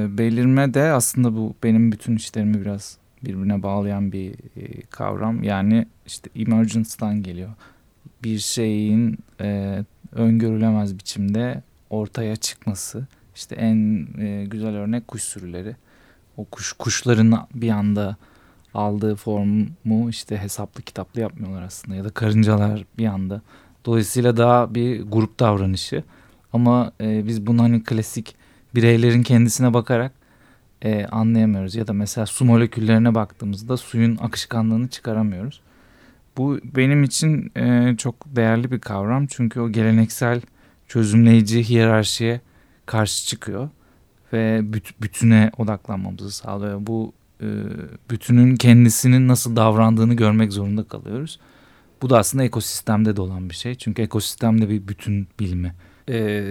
belirme 0.10 0.74
de 0.74 0.82
aslında 0.82 1.36
bu 1.36 1.56
benim 1.64 1.92
bütün 1.92 2.16
işlerimi 2.16 2.62
biraz 2.62 2.98
birbirine 3.24 3.64
bağlayan 3.64 4.12
bir 4.12 4.32
e, 4.32 4.82
kavram. 4.90 5.44
Yani 5.44 5.88
işte 6.06 6.30
emergence'dan 6.36 7.24
geliyor. 7.24 7.50
Bir 8.24 8.40
şeyin 8.40 9.18
e, 9.42 9.80
öngörülemez 10.12 10.98
biçimde 10.98 11.64
ortaya 11.90 12.36
çıkması. 12.36 13.08
İşte 13.40 13.56
en 13.56 14.08
e, 14.18 14.46
güzel 14.46 14.76
örnek 14.76 15.08
kuş 15.08 15.24
sürüleri. 15.24 15.76
O 16.38 16.46
kuş 16.46 16.74
kuşların 16.74 17.48
bir 17.54 17.70
anda 17.70 18.16
aldığı 18.74 19.16
formu 19.16 20.10
işte 20.10 20.38
hesaplı 20.38 20.82
kitaplı 20.82 21.22
yapmıyorlar 21.22 21.62
aslında 21.62 21.96
ya 21.96 22.04
da 22.04 22.10
karıncalar 22.10 22.86
bir 22.98 23.06
anda. 23.06 23.42
Dolayısıyla 23.86 24.38
daha 24.38 24.76
bir 24.76 25.02
grup 25.02 25.40
davranışı. 25.40 26.04
Ama 26.54 26.92
e, 27.02 27.28
biz 27.28 27.48
bunu 27.48 27.64
hani 27.64 27.84
klasik 27.84 28.36
bireylerin 28.76 29.24
kendisine 29.24 29.74
bakarak 29.74 30.12
e, 30.82 31.06
anlayamıyoruz. 31.06 31.76
Ya 31.76 31.88
da 31.88 31.94
mesela 31.94 32.26
su 32.26 32.46
moleküllerine 32.46 33.16
baktığımızda 33.16 33.78
suyun 33.78 34.18
akışkanlığını 34.18 34.88
çıkaramıyoruz. 34.88 35.62
Bu 36.38 36.60
benim 36.64 37.04
için 37.04 37.52
e, 37.58 37.96
çok 37.98 38.36
değerli 38.36 38.72
bir 38.72 38.80
kavram. 38.80 39.28
Çünkü 39.28 39.60
o 39.60 39.72
geleneksel 39.72 40.42
çözümleyici 40.88 41.70
hiyerarşiye 41.70 42.42
karşı 42.90 43.28
çıkıyor. 43.28 43.70
Ve 44.34 44.74
büt, 44.74 45.02
bütüne 45.02 45.52
odaklanmamızı 45.58 46.32
sağlıyor. 46.32 46.80
Bu 46.82 47.14
e, 47.42 47.48
bütünün 48.10 48.56
kendisinin 48.56 49.28
nasıl 49.28 49.56
davrandığını 49.56 50.14
görmek 50.14 50.54
zorunda 50.54 50.84
kalıyoruz. 50.84 51.40
Bu 52.02 52.10
da 52.10 52.18
aslında 52.18 52.44
ekosistemde 52.44 53.16
de 53.16 53.22
olan 53.22 53.50
bir 53.50 53.56
şey. 53.56 53.76
Çünkü 53.76 54.02
ekosistemde 54.02 54.70
bir 54.70 54.88
bütün 54.88 55.28
bilimi. 55.40 55.76
E, 56.10 56.44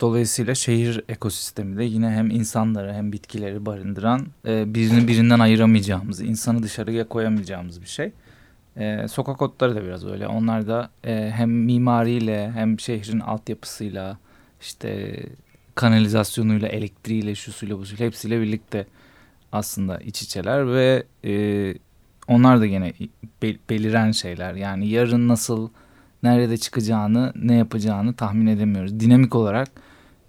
dolayısıyla 0.00 0.54
şehir 0.54 1.04
ekosistemi 1.08 1.78
de 1.78 1.84
yine 1.84 2.10
hem 2.10 2.30
insanları 2.30 2.92
hem 2.92 3.12
bitkileri 3.12 3.66
barındıran 3.66 4.26
e, 4.46 4.74
birini 4.74 5.08
birinden 5.08 5.38
ayıramayacağımız, 5.38 6.20
insanı 6.20 6.62
dışarıya 6.62 7.08
koyamayacağımız 7.08 7.80
bir 7.80 7.86
şey. 7.86 8.12
E, 8.76 9.08
sokak 9.08 9.42
otları 9.42 9.74
da 9.74 9.84
biraz 9.84 10.06
öyle. 10.06 10.26
Onlar 10.26 10.68
da 10.68 10.90
e, 11.04 11.30
hem 11.34 11.50
mimariyle 11.50 12.50
hem 12.50 12.80
şehrin 12.80 13.20
altyapısıyla 13.20 14.18
işte 14.60 15.20
kanalizasyonuyla, 15.74 16.68
elektriğiyle, 16.68 17.34
şusuyla, 17.34 17.78
busuyla 17.78 18.06
hepsiyle 18.06 18.40
birlikte 18.40 18.86
aslında 19.52 19.98
iç 19.98 20.22
içeler 20.22 20.72
ve 20.72 21.04
e, 21.24 21.74
onlar 22.28 22.60
da 22.60 22.66
gene 22.66 22.92
be, 23.42 23.56
beliren 23.70 24.10
şeyler. 24.10 24.54
Yani 24.54 24.88
yarın 24.88 25.28
nasıl, 25.28 25.68
nerede 26.22 26.56
çıkacağını, 26.56 27.32
ne 27.36 27.54
yapacağını 27.54 28.14
tahmin 28.14 28.46
edemiyoruz. 28.46 29.00
Dinamik 29.00 29.34
olarak 29.34 29.68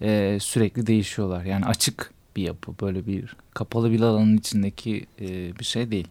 e, 0.01 0.38
sürekli 0.41 0.88
değişiyorlar. 0.88 1.43
Yani 1.43 1.65
açık 1.65 2.12
bir 2.36 2.43
yapı, 2.43 2.71
böyle 2.81 3.08
bir 3.08 3.36
kapalı 3.53 3.91
bir 3.91 4.01
alanın 4.01 4.38
içindeki 4.38 5.05
e, 5.21 5.60
bir 5.60 5.65
şey 5.65 5.91
değil. 5.91 6.08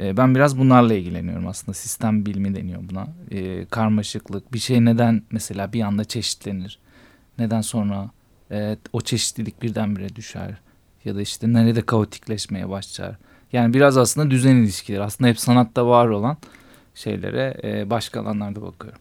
E, 0.00 0.16
ben 0.16 0.34
biraz 0.34 0.58
bunlarla 0.58 0.94
ilgileniyorum 0.94 1.46
aslında. 1.46 1.74
Sistem 1.74 2.26
bilimi 2.26 2.54
deniyor 2.54 2.82
buna. 2.90 3.06
E, 3.30 3.64
karmaşıklık, 3.64 4.52
bir 4.52 4.58
şey 4.58 4.84
neden 4.84 5.22
mesela 5.30 5.72
bir 5.72 5.80
anda 5.80 6.04
çeşitlenir? 6.04 6.78
Neden 7.38 7.60
sonra 7.60 8.10
e, 8.54 8.76
o 8.92 9.00
çeşitlilik 9.00 9.62
birdenbire 9.62 10.16
düşer? 10.16 10.54
ya 11.04 11.14
da 11.14 11.20
işte 11.20 11.52
nerede 11.52 11.82
kaotikleşmeye 11.82 12.68
başlar. 12.68 13.16
Yani 13.52 13.74
biraz 13.74 13.96
aslında 13.96 14.30
düzen 14.30 14.56
ilişkileri 14.56 15.02
aslında 15.02 15.30
hep 15.30 15.40
sanatta 15.40 15.86
var 15.86 16.08
olan 16.08 16.36
şeylere 16.94 17.60
e, 17.64 17.90
başka 17.90 18.20
alanlarda 18.20 18.62
bakıyorum. 18.62 19.00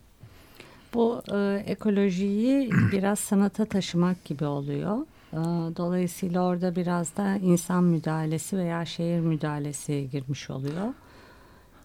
Bu 0.94 1.22
e, 1.34 1.63
ekolojiyi 1.68 2.72
biraz 2.92 3.20
sanata 3.20 3.66
taşımak 3.66 4.26
gibi 4.26 4.46
oluyor. 4.46 4.98
E, 5.34 5.38
dolayısıyla 5.78 6.42
orada 6.42 6.76
biraz 6.76 7.18
da 7.18 7.36
insan 7.36 7.84
müdahalesi 7.84 8.58
veya 8.58 8.86
şehir 8.86 9.20
müdahalesi 9.20 10.10
girmiş 10.12 10.50
oluyor 10.50 10.94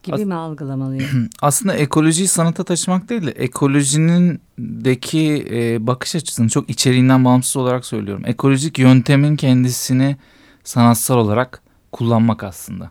gibi 0.03 0.15
As 0.15 0.21
mi 0.21 0.35
algılamalıyım? 0.35 1.31
Aslında 1.43 1.75
ekolojiyi 1.75 2.29
sanata 2.29 2.65
taşımak 2.65 3.09
değil 3.09 3.27
de 3.27 3.31
ekolojinin 3.31 4.41
deki 4.59 5.47
e, 5.51 5.87
bakış 5.87 6.15
açısını 6.15 6.49
çok 6.49 6.71
içeriğinden 6.71 7.25
bağımsız 7.25 7.57
olarak 7.57 7.87
söylüyorum. 7.87 8.23
Ekolojik 8.27 8.79
yöntemin 8.79 9.37
kendisini 9.37 10.17
sanatsal 10.65 11.17
olarak 11.17 11.63
kullanmak 11.93 12.43
aslında. 12.43 12.91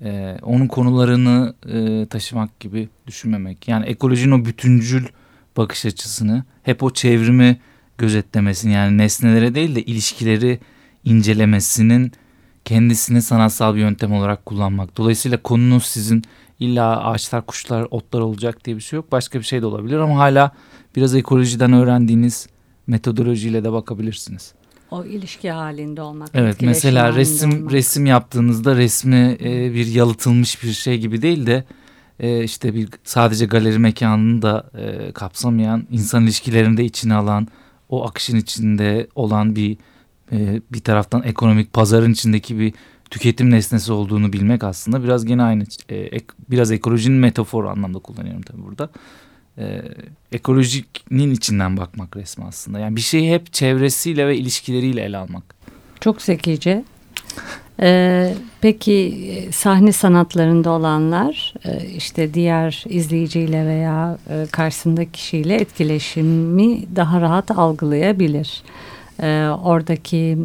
E, 0.00 0.38
onun 0.42 0.66
konularını 0.66 1.54
e, 1.66 2.06
taşımak 2.06 2.60
gibi 2.60 2.88
düşünmemek. 3.06 3.68
Yani 3.68 3.86
ekolojinin 3.86 4.32
o 4.32 4.44
bütüncül 4.44 5.04
bakış 5.56 5.86
açısını 5.86 6.44
hep 6.62 6.82
o 6.82 6.90
çevrimi 6.90 7.60
gözetlemesini 7.98 8.72
yani 8.72 8.98
nesnelere 8.98 9.54
değil 9.54 9.74
de 9.74 9.82
ilişkileri 9.82 10.60
incelemesinin 11.04 12.12
kendisini 12.64 13.22
sanatsal 13.22 13.74
bir 13.74 13.80
yöntem 13.80 14.12
olarak 14.12 14.46
kullanmak. 14.46 14.96
Dolayısıyla 14.96 15.42
konunuz 15.42 15.84
sizin 15.84 16.22
illa 16.60 17.04
ağaçlar, 17.04 17.46
kuşlar, 17.46 17.86
otlar 17.90 18.20
olacak 18.20 18.64
diye 18.64 18.76
bir 18.76 18.80
şey 18.80 18.96
yok. 18.96 19.12
Başka 19.12 19.38
bir 19.38 19.44
şey 19.44 19.62
de 19.62 19.66
olabilir 19.66 19.98
ama 19.98 20.18
hala 20.18 20.50
biraz 20.96 21.14
ekolojiden 21.14 21.72
öğrendiğiniz 21.72 22.46
metodolojiyle 22.86 23.64
de 23.64 23.72
bakabilirsiniz. 23.72 24.54
O 24.90 25.04
ilişki 25.04 25.50
halinde 25.50 26.02
olmak. 26.02 26.28
Evet 26.34 26.56
mesela 26.60 27.12
resim 27.12 27.52
olmak. 27.52 27.72
resim 27.72 28.06
yaptığınızda 28.06 28.76
resmi 28.76 29.36
e, 29.40 29.74
bir 29.74 29.86
yalıtılmış 29.86 30.62
bir 30.62 30.72
şey 30.72 30.98
gibi 30.98 31.22
değil 31.22 31.46
de 31.46 31.64
e, 32.20 32.44
işte 32.44 32.74
bir 32.74 32.88
sadece 33.04 33.46
galeri 33.46 33.78
mekanını 33.78 34.42
da 34.42 34.70
e, 34.74 35.12
kapsamayan 35.12 35.86
insan 35.90 36.24
ilişkilerini 36.24 36.76
de 36.76 36.84
içine 36.84 37.14
alan 37.14 37.48
o 37.88 38.06
akışın 38.06 38.36
içinde 38.36 39.06
olan 39.14 39.56
bir 39.56 39.76
e, 40.32 40.60
bir 40.72 40.80
taraftan 40.80 41.22
ekonomik 41.22 41.72
pazarın 41.72 42.12
içindeki 42.12 42.58
bir 42.58 42.72
tüketim 43.10 43.50
nesnesi 43.50 43.92
olduğunu 43.92 44.32
bilmek 44.32 44.64
aslında 44.64 45.04
biraz 45.04 45.24
gene 45.24 45.42
aynı 45.42 45.64
e, 45.90 46.10
biraz 46.50 46.70
ekolojinin 46.70 47.18
metaforu 47.18 47.68
anlamda 47.68 47.98
kullanıyorum 47.98 48.42
tabii 48.42 48.62
burada. 48.62 48.90
E, 49.58 49.82
ekolojinin 50.32 51.30
içinden 51.30 51.76
bakmak 51.76 52.16
resmi 52.16 52.44
aslında. 52.44 52.78
Yani 52.78 52.96
bir 52.96 53.00
şeyi 53.00 53.34
hep 53.34 53.52
çevresiyle 53.52 54.26
ve 54.26 54.36
ilişkileriyle 54.36 55.02
ele 55.02 55.16
almak. 55.16 55.54
Çok 56.00 56.22
zekice. 56.22 56.84
Ee, 57.80 58.34
peki 58.60 59.48
sahne 59.52 59.92
sanatlarında 59.92 60.70
olanlar 60.70 61.54
e, 61.64 61.86
işte 61.96 62.34
diğer 62.34 62.84
izleyiciyle 62.88 63.66
veya 63.66 64.18
e, 64.30 64.46
karşısındaki 64.50 65.12
kişiyle 65.12 65.54
etkileşimi 65.54 66.96
daha 66.96 67.20
rahat 67.20 67.50
algılayabilir. 67.50 68.62
Ee, 69.22 69.48
oradaki 69.64 70.38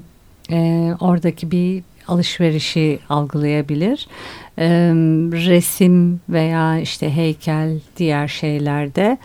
e, 0.51 0.91
oradaki 0.99 1.51
bir 1.51 1.83
alışverişi 2.07 2.99
algılayabilir. 3.09 4.07
E, 4.57 4.67
resim 5.31 6.21
veya 6.29 6.79
işte 6.79 7.15
heykel 7.15 7.79
diğer 7.97 8.27
şeylerde 8.27 9.17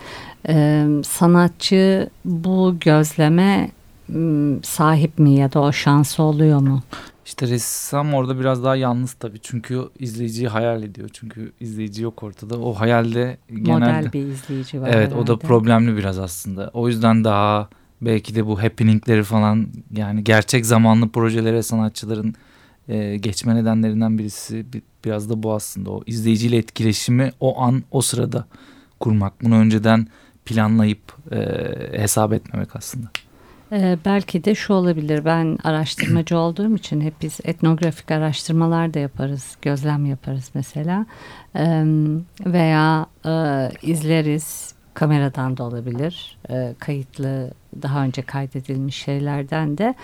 e, 0.49 0.85
sanatçı 1.03 2.09
bu 2.25 2.75
gözleme 2.81 3.69
sahip 4.63 5.19
mi 5.19 5.33
ya 5.35 5.53
da 5.53 5.59
o 5.59 5.71
şansı 5.71 6.23
oluyor 6.23 6.59
mu? 6.59 6.83
İşte 7.25 7.47
ressam 7.47 8.13
orada 8.13 8.39
biraz 8.39 8.63
daha 8.63 8.75
yalnız 8.75 9.13
tabii 9.13 9.39
çünkü 9.41 9.81
izleyiciyi 9.99 10.47
hayal 10.47 10.83
ediyor. 10.83 11.09
Çünkü 11.13 11.51
izleyici 11.59 12.03
yok 12.03 12.23
ortada. 12.23 12.59
O 12.59 12.73
hayalde 12.73 13.37
genelde... 13.49 13.91
Model 13.91 14.13
bir 14.13 14.19
izleyici 14.19 14.81
var 14.81 14.87
Evet 14.87 14.95
herhalde. 15.11 15.15
o 15.15 15.27
da 15.27 15.37
problemli 15.37 15.97
biraz 15.97 16.19
aslında. 16.19 16.71
O 16.73 16.87
yüzden 16.87 17.23
daha 17.23 17.69
belki 18.01 18.35
de 18.35 18.45
bu 18.45 18.63
happeningleri 18.63 19.23
falan 19.23 19.67
yani 19.91 20.23
gerçek 20.23 20.65
zamanlı 20.65 21.09
projelere 21.09 21.63
sanatçıların 21.63 22.35
e, 22.87 23.17
geçme 23.17 23.55
nedenlerinden 23.55 24.17
birisi 24.17 24.65
biraz 25.05 25.29
da 25.29 25.43
bu 25.43 25.53
aslında 25.53 25.91
o 25.91 26.03
izleyiciyle 26.05 26.57
etkileşimi 26.57 27.31
o 27.39 27.61
an 27.61 27.83
o 27.91 28.01
sırada 28.01 28.45
kurmak. 28.99 29.43
Bunu 29.43 29.55
önceden 29.55 30.07
planlayıp 30.45 31.17
e, 31.31 31.39
hesap 32.01 32.33
etmemek 32.33 32.75
aslında. 32.75 33.07
Ee, 33.71 33.97
belki 34.05 34.43
de 34.43 34.55
şu 34.55 34.73
olabilir. 34.73 35.25
Ben 35.25 35.57
araştırmacı 35.63 36.37
olduğum 36.39 36.75
için 36.75 37.01
hep 37.01 37.13
biz 37.21 37.39
etnografik 37.43 38.11
araştırmalar 38.11 38.93
da 38.93 38.99
yaparız, 38.99 39.57
gözlem 39.61 40.05
yaparız 40.05 40.51
mesela. 40.53 41.05
Ee, 41.55 41.83
veya 42.45 43.05
e, 43.25 43.31
izleriz, 43.81 44.74
kameradan 44.95 45.57
da 45.57 45.63
olabilir, 45.63 46.37
e, 46.49 46.75
kayıtlı 46.79 47.51
daha 47.81 48.03
önce 48.03 48.21
kaydedilmiş 48.21 48.95
şeylerden 48.95 49.77
de. 49.77 49.95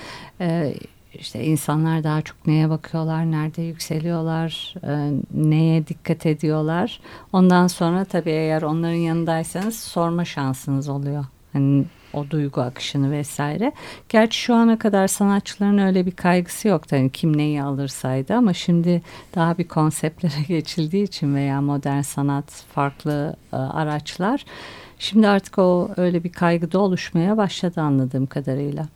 E, 0.42 0.74
işte 1.14 1.44
insanlar 1.44 2.04
daha 2.04 2.22
çok 2.22 2.48
neye 2.48 2.70
bakıyorlar, 2.70 3.32
nerede 3.32 3.62
yükseliyorlar, 3.62 4.76
e, 4.84 5.12
neye 5.34 5.88
dikkat 5.88 6.26
ediyorlar. 6.26 7.00
Ondan 7.34 7.68
sonra 7.68 8.06
tabii 8.06 8.30
eğer 8.30 8.62
onların 8.62 8.94
yanındaysanız 8.94 9.80
sorma 9.80 10.26
şansınız 10.26 10.90
oluyor. 10.90 11.26
Hani 11.54 11.86
o 12.14 12.30
duygu 12.30 12.62
akışını 12.62 13.12
vesaire. 13.12 13.72
Gerçi 14.10 14.40
şu 14.40 14.56
ana 14.56 14.80
kadar 14.80 15.08
sanatçıların 15.08 15.78
öyle 15.78 16.06
bir 16.06 16.12
kaygısı 16.12 16.68
yoktu. 16.68 16.96
Hani 16.96 17.10
kim 17.10 17.38
neyi 17.38 17.64
alırsaydı 17.64 18.34
ama 18.36 18.54
şimdi 18.54 19.02
daha 19.36 19.58
bir 19.58 19.68
konseptlere 19.68 20.42
geçildiği 20.48 21.04
için 21.04 21.36
veya 21.36 21.62
modern 21.62 22.02
sanat 22.02 22.52
farklı 22.52 23.36
e, 23.54 23.56
araçlar. 23.56 24.46
Şimdi 25.02 25.28
artık 25.28 25.60
o 25.60 25.90
öyle 25.98 26.24
bir 26.24 26.32
kaygı 26.32 26.72
da 26.72 26.80
oluşmaya 26.80 27.38
başladı 27.38 27.82
anladığım 27.82 28.26
kadarıyla. 28.26 28.88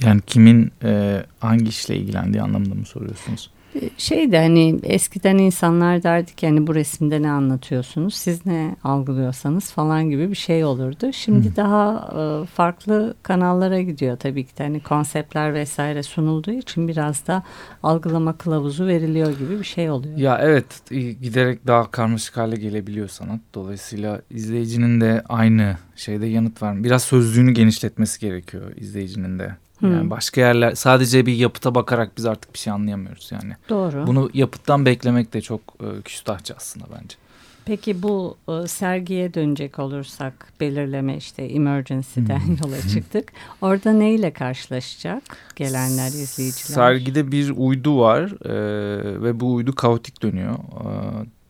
Yani 0.00 0.20
kimin 0.26 0.72
e, 0.84 1.22
hangi 1.40 1.68
işle 1.68 1.96
ilgilendiği 1.96 2.42
anlamında 2.42 2.74
mı 2.74 2.84
soruyorsunuz? 2.84 3.50
Şey 3.98 4.32
de 4.32 4.38
hani 4.38 4.80
eskiden 4.82 5.38
insanlar 5.38 6.02
derdik 6.02 6.42
yani 6.42 6.66
bu 6.66 6.74
resimde 6.74 7.22
ne 7.22 7.30
anlatıyorsunuz 7.30 8.14
siz 8.14 8.46
ne 8.46 8.76
algılıyorsanız 8.84 9.72
falan 9.72 10.10
gibi 10.10 10.30
bir 10.30 10.36
şey 10.36 10.64
olurdu. 10.64 11.12
Şimdi 11.12 11.48
hmm. 11.48 11.56
daha 11.56 12.12
e, 12.18 12.46
farklı 12.46 13.14
kanallara 13.22 13.80
gidiyor 13.80 14.16
tabii 14.16 14.44
ki 14.44 14.58
de 14.58 14.62
hani 14.62 14.80
konseptler 14.80 15.54
vesaire 15.54 16.02
sunulduğu 16.02 16.50
için 16.50 16.88
biraz 16.88 17.26
da 17.26 17.42
algılama 17.82 18.32
kılavuzu 18.32 18.86
veriliyor 18.86 19.38
gibi 19.38 19.58
bir 19.58 19.64
şey 19.64 19.90
oluyor. 19.90 20.16
Ya 20.16 20.38
evet 20.42 20.66
giderek 21.22 21.66
daha 21.66 21.90
karmaşık 21.90 22.36
hale 22.36 22.56
gelebiliyor 22.56 23.08
sanat. 23.08 23.40
Dolayısıyla 23.54 24.20
izleyicinin 24.30 25.00
de 25.00 25.22
aynı 25.28 25.76
şeyde 25.96 26.26
yanıt 26.26 26.62
var. 26.62 26.84
Biraz 26.84 27.02
sözlüğünü 27.02 27.52
genişletmesi 27.52 28.20
gerekiyor 28.20 28.76
izleyicinin 28.76 29.38
de. 29.38 29.56
Yani 29.90 30.10
başka 30.10 30.40
yerler 30.40 30.74
sadece 30.74 31.26
bir 31.26 31.34
yapıta 31.34 31.74
bakarak 31.74 32.16
biz 32.16 32.26
artık 32.26 32.54
bir 32.54 32.58
şey 32.58 32.72
anlayamıyoruz 32.72 33.30
yani. 33.32 33.56
Doğru. 33.68 34.06
Bunu 34.06 34.30
yapıttan 34.34 34.86
beklemek 34.86 35.32
de 35.32 35.40
çok 35.40 35.60
e, 35.60 36.02
küstahça 36.02 36.54
aslında 36.56 36.86
bence. 37.00 37.16
Peki 37.64 38.02
bu 38.02 38.36
e, 38.48 38.68
sergiye 38.68 39.34
dönecek 39.34 39.78
olursak 39.78 40.52
belirleme 40.60 41.16
işte 41.16 41.42
emergency'den 41.42 42.46
hmm. 42.46 42.56
yola 42.64 42.80
çıktık. 42.92 43.32
Orada 43.60 43.92
neyle 43.92 44.32
karşılaşacak 44.32 45.22
gelenler 45.56 46.06
izleyiciler? 46.06 46.74
Sergide 46.74 47.32
bir 47.32 47.52
uydu 47.56 47.98
var 47.98 48.22
e, 48.44 49.22
ve 49.22 49.40
bu 49.40 49.54
uydu 49.54 49.74
kaotik 49.74 50.22
dönüyor. 50.22 50.54
E, 50.54 50.88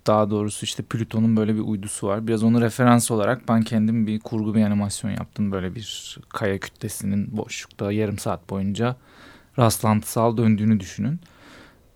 daha 0.07 0.31
doğrusu 0.31 0.65
işte 0.65 0.83
Plüton'un 0.83 1.37
böyle 1.37 1.55
bir 1.55 1.61
uydusu 1.61 2.07
var. 2.07 2.27
Biraz 2.27 2.43
onu 2.43 2.61
referans 2.61 3.11
olarak 3.11 3.49
ben 3.49 3.63
kendim 3.63 4.07
bir 4.07 4.21
kurgu 4.21 4.55
bir 4.55 4.63
animasyon 4.63 5.11
yaptım. 5.11 5.53
Böyle 5.53 5.75
bir 5.75 6.19
kaya 6.29 6.59
kütlesinin 6.59 7.37
boşlukta 7.37 7.93
yarım 7.93 8.19
saat 8.19 8.51
boyunca 8.51 8.97
rastlantısal 9.59 10.37
döndüğünü 10.37 10.81
düşünün. 10.81 11.21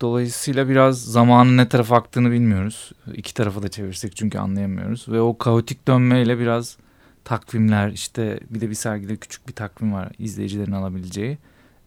Dolayısıyla 0.01 0.69
biraz 0.69 1.03
zamanın 1.03 1.57
ne 1.57 1.69
tarafa 1.69 1.97
aktığını 1.97 2.31
bilmiyoruz. 2.31 2.93
İki 3.15 3.35
tarafa 3.35 3.63
da 3.63 3.69
çevirsek 3.69 4.17
çünkü 4.17 4.39
anlayamıyoruz. 4.39 5.09
Ve 5.09 5.21
o 5.21 5.39
kaotik 5.39 5.89
dönmeyle 5.89 6.39
biraz 6.39 6.77
takvimler 7.25 7.91
işte 7.91 8.41
bir 8.51 8.61
de 8.61 8.71
bir 8.71 8.75
sergide 8.75 9.17
küçük 9.17 9.49
bir 9.49 9.53
takvim 9.53 9.93
var 9.93 10.09
izleyicilerin 10.19 10.73
alabileceği. 10.73 11.39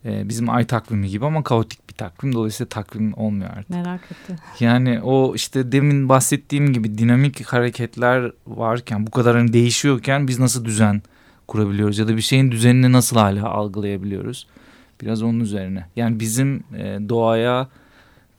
Ee, 0.05 0.29
bizim 0.29 0.49
ay 0.49 0.65
takvimi 0.65 1.09
gibi 1.09 1.25
ama 1.25 1.43
kaotik 1.43 1.89
bir 1.89 1.93
takvim. 1.93 2.33
Dolayısıyla 2.33 2.69
takvim 2.69 3.13
olmuyor 3.13 3.49
artık. 3.49 3.69
Merak 3.69 4.01
ettim. 4.11 4.35
Yani 4.59 5.01
o 5.01 5.35
işte 5.35 5.71
demin 5.71 6.09
bahsettiğim 6.09 6.73
gibi 6.73 6.97
dinamik 6.97 7.45
hareketler 7.45 8.31
varken 8.47 9.07
bu 9.07 9.11
kadar 9.11 9.37
hani 9.37 9.53
değişiyorken 9.53 10.27
biz 10.27 10.39
nasıl 10.39 10.65
düzen 10.65 11.01
kurabiliyoruz 11.47 11.97
ya 11.97 12.07
da 12.07 12.17
bir 12.17 12.21
şeyin 12.21 12.51
düzenini 12.51 12.91
nasıl 12.91 13.17
hala 13.17 13.49
algılayabiliyoruz? 13.49 14.47
Biraz 15.01 15.23
onun 15.23 15.39
üzerine. 15.39 15.85
Yani 15.95 16.19
bizim 16.19 16.63
e, 16.77 17.09
doğaya 17.09 17.67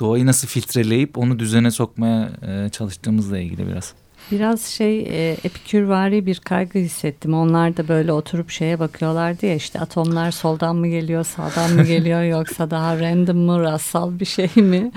doğayı 0.00 0.26
nasıl 0.26 0.48
filtreleyip 0.48 1.18
onu 1.18 1.38
düzene 1.38 1.70
sokmaya 1.70 2.30
e, 2.46 2.68
çalıştığımızla 2.68 3.38
ilgili 3.38 3.66
biraz. 3.66 3.94
Biraz 4.30 4.62
şey 4.62 5.00
e, 5.00 5.36
epikürvari 5.44 6.26
bir 6.26 6.38
kaygı 6.38 6.78
hissettim. 6.78 7.34
Onlar 7.34 7.76
da 7.76 7.88
böyle 7.88 8.12
oturup 8.12 8.50
şeye 8.50 8.78
bakıyorlardı 8.78 9.46
ya 9.46 9.54
işte 9.54 9.80
atomlar 9.80 10.30
soldan 10.30 10.76
mı 10.76 10.88
geliyor 10.88 11.24
sağdan 11.24 11.72
mı 11.72 11.82
geliyor 11.82 12.22
yoksa 12.38 12.70
daha 12.70 13.00
random 13.00 13.38
mı 13.38 13.60
rastsal 13.62 14.20
bir 14.20 14.24
şey 14.24 14.50
mi? 14.56 14.92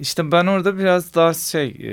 İşte 0.00 0.32
ben 0.32 0.46
orada 0.46 0.78
biraz 0.78 1.14
daha 1.14 1.34
şey 1.34 1.68
e, 1.68 1.92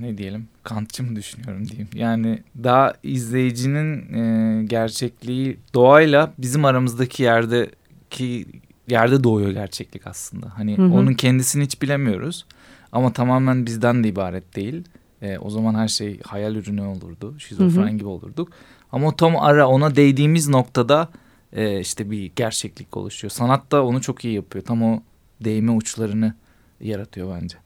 ne 0.00 0.18
diyelim 0.18 0.48
kantçı 0.62 1.02
mı 1.02 1.16
düşünüyorum 1.16 1.68
diyeyim. 1.68 1.88
Yani 1.94 2.42
daha 2.64 2.92
izleyicinin 3.02 4.14
e, 4.14 4.64
gerçekliği 4.64 5.58
doğayla 5.74 6.32
bizim 6.38 6.64
aramızdaki 6.64 7.22
yerdeki 7.22 8.46
yerde 8.88 9.24
doğuyor 9.24 9.50
gerçeklik 9.50 10.06
aslında. 10.06 10.46
Hani 10.58 10.78
hı 10.78 10.82
hı. 10.82 10.92
onun 10.92 11.12
kendisini 11.12 11.64
hiç 11.64 11.82
bilemiyoruz 11.82 12.46
ama 12.92 13.12
tamamen 13.12 13.66
bizden 13.66 14.04
de 14.04 14.08
ibaret 14.08 14.56
değil. 14.56 14.84
E, 15.22 15.38
o 15.38 15.50
zaman 15.50 15.74
her 15.74 15.88
şey 15.88 16.20
hayal 16.20 16.54
ürünü 16.54 16.82
olurdu. 16.82 17.38
Şizofren 17.38 17.82
hı 17.82 17.86
hı. 17.86 17.96
gibi 17.96 18.08
olurduk. 18.08 18.48
Ama 18.92 19.08
o 19.08 19.16
tam 19.16 19.36
ara 19.36 19.68
ona 19.68 19.96
değdiğimiz 19.96 20.48
noktada 20.48 21.08
e, 21.52 21.80
işte 21.80 22.10
bir 22.10 22.32
gerçeklik 22.36 22.96
oluşuyor. 22.96 23.30
Sanat 23.30 23.72
da 23.72 23.84
onu 23.84 24.00
çok 24.00 24.24
iyi 24.24 24.34
yapıyor. 24.34 24.64
Tam 24.64 24.82
o 24.82 25.02
değme 25.40 25.72
uçlarını 25.72 26.34
yaratıyor 26.80 27.40
bence. 27.40 27.56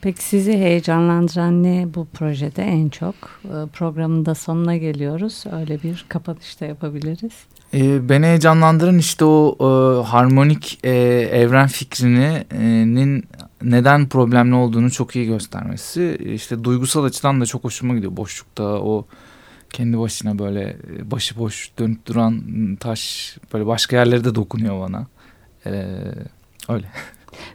Peki 0.00 0.22
sizi 0.22 0.52
heyecanlandıran 0.52 1.62
ne 1.62 1.88
bu 1.94 2.06
projede 2.06 2.62
en 2.62 2.88
çok? 2.88 3.14
E, 3.44 3.54
programın 3.72 4.26
da 4.26 4.34
sonuna 4.34 4.76
geliyoruz. 4.76 5.44
Öyle 5.52 5.82
bir 5.82 6.06
kapanışta 6.08 6.66
yapabiliriz. 6.66 7.32
E, 7.74 8.08
beni 8.08 8.26
heyecanlandıran 8.26 8.98
işte 8.98 9.24
o 9.24 9.56
e, 9.60 9.64
harmonik 10.08 10.78
e, 10.84 10.90
evren 11.32 11.66
fikrinin 11.66 13.24
neden 13.70 14.08
problemli 14.08 14.54
olduğunu 14.54 14.90
çok 14.90 15.16
iyi 15.16 15.26
göstermesi. 15.26 16.18
İşte 16.34 16.64
duygusal 16.64 17.04
açıdan 17.04 17.40
da 17.40 17.46
çok 17.46 17.64
hoşuma 17.64 17.94
gidiyor. 17.94 18.16
Boşlukta 18.16 18.64
o 18.64 19.06
kendi 19.72 19.98
başına 19.98 20.38
böyle 20.38 20.76
e, 20.98 21.10
başıboş 21.10 21.70
dönüp 21.78 22.06
duran 22.06 22.42
taş 22.80 23.36
böyle 23.52 23.66
başka 23.66 23.96
yerlere 23.96 24.24
de 24.24 24.34
dokunuyor 24.34 24.80
bana. 24.80 25.06
Ee, 25.66 25.86
öyle. 26.68 26.86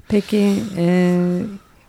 Peki 0.07 0.53
e, 0.77 1.17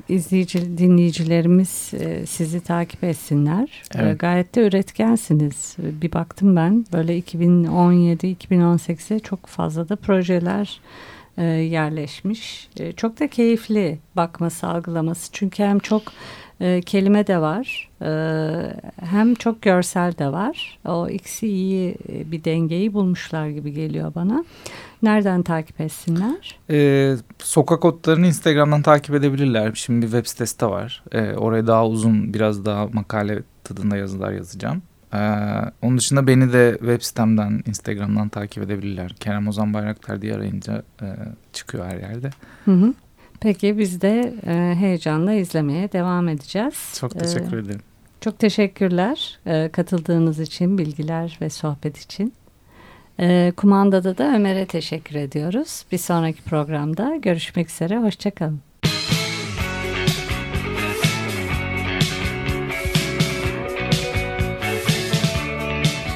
izleyici 0.08 0.78
dinleyicilerimiz 0.78 1.90
e, 1.94 2.26
sizi 2.26 2.60
takip 2.60 3.04
etsinler. 3.04 3.82
E, 3.94 3.98
evet. 3.98 4.14
E, 4.14 4.16
gayet 4.16 4.54
de 4.54 4.66
üretkensiniz. 4.66 5.76
Bir 5.78 6.12
baktım 6.12 6.56
ben 6.56 6.86
böyle 6.92 7.18
2017-2018'e 7.18 9.18
çok 9.18 9.46
fazla 9.46 9.88
da 9.88 9.96
projeler 9.96 10.80
e, 11.38 11.44
yerleşmiş. 11.44 12.68
E, 12.80 12.92
çok 12.92 13.20
da 13.20 13.28
keyifli 13.28 13.98
bakması, 14.16 14.66
algılaması. 14.66 15.32
Çünkü 15.32 15.62
hem 15.62 15.78
çok 15.78 16.02
e, 16.60 16.80
kelime 16.80 17.26
de 17.26 17.40
var 17.40 17.90
e, 18.02 18.10
hem 19.00 19.34
çok 19.34 19.62
görsel 19.62 20.18
de 20.18 20.32
var. 20.32 20.78
O 20.88 21.08
ikisi 21.08 21.48
iyi 21.48 21.96
e, 22.08 22.30
bir 22.32 22.44
dengeyi 22.44 22.92
bulmuşlar 22.92 23.48
gibi 23.48 23.72
geliyor 23.72 24.14
bana. 24.14 24.44
Nereden 25.02 25.42
takip 25.42 25.80
etsinler? 25.80 26.58
Ee, 26.70 27.16
sokak 27.38 27.84
otlarını 27.84 28.26
Instagram'dan 28.26 28.82
takip 28.82 29.14
edebilirler. 29.14 29.72
Şimdi 29.74 30.06
bir 30.06 30.10
web 30.10 30.26
sitesi 30.26 30.60
de 30.60 30.66
var. 30.66 31.02
Ee, 31.12 31.32
oraya 31.32 31.66
daha 31.66 31.86
uzun 31.86 32.34
biraz 32.34 32.64
daha 32.64 32.86
makale 32.92 33.42
tadında 33.64 33.96
yazılar 33.96 34.32
yazacağım. 34.32 34.82
Ee, 35.14 35.18
onun 35.82 35.98
dışında 35.98 36.26
beni 36.26 36.52
de 36.52 36.76
web 36.78 37.02
sitemden, 37.02 37.62
Instagram'dan 37.66 38.28
takip 38.28 38.62
edebilirler. 38.62 39.12
Kerem 39.20 39.48
Ozan 39.48 39.74
Bayraktar 39.74 40.22
diye 40.22 40.34
arayınca 40.34 40.82
e, 41.02 41.06
çıkıyor 41.52 41.86
her 41.86 41.98
yerde. 41.98 42.30
Hı 42.64 42.70
hı. 42.70 42.94
Peki 43.40 43.78
biz 43.78 44.00
de 44.00 44.34
e, 44.46 44.74
heyecanla 44.74 45.32
izlemeye 45.32 45.92
devam 45.92 46.28
edeceğiz. 46.28 46.94
Çok 47.00 47.18
teşekkür 47.18 47.56
ee, 47.56 47.60
ederim. 47.60 47.80
Çok 48.20 48.38
teşekkürler 48.38 49.38
e, 49.46 49.68
katıldığınız 49.68 50.40
için, 50.40 50.78
bilgiler 50.78 51.38
ve 51.40 51.50
sohbet 51.50 51.98
için. 51.98 52.32
E, 53.20 53.52
kumandada 53.56 54.18
da 54.18 54.34
Ömer'e 54.34 54.66
teşekkür 54.66 55.14
ediyoruz. 55.14 55.84
Bir 55.92 55.98
sonraki 55.98 56.42
programda 56.42 57.16
görüşmek 57.16 57.70
üzere, 57.70 57.98
hoşçakalın. 57.98 58.60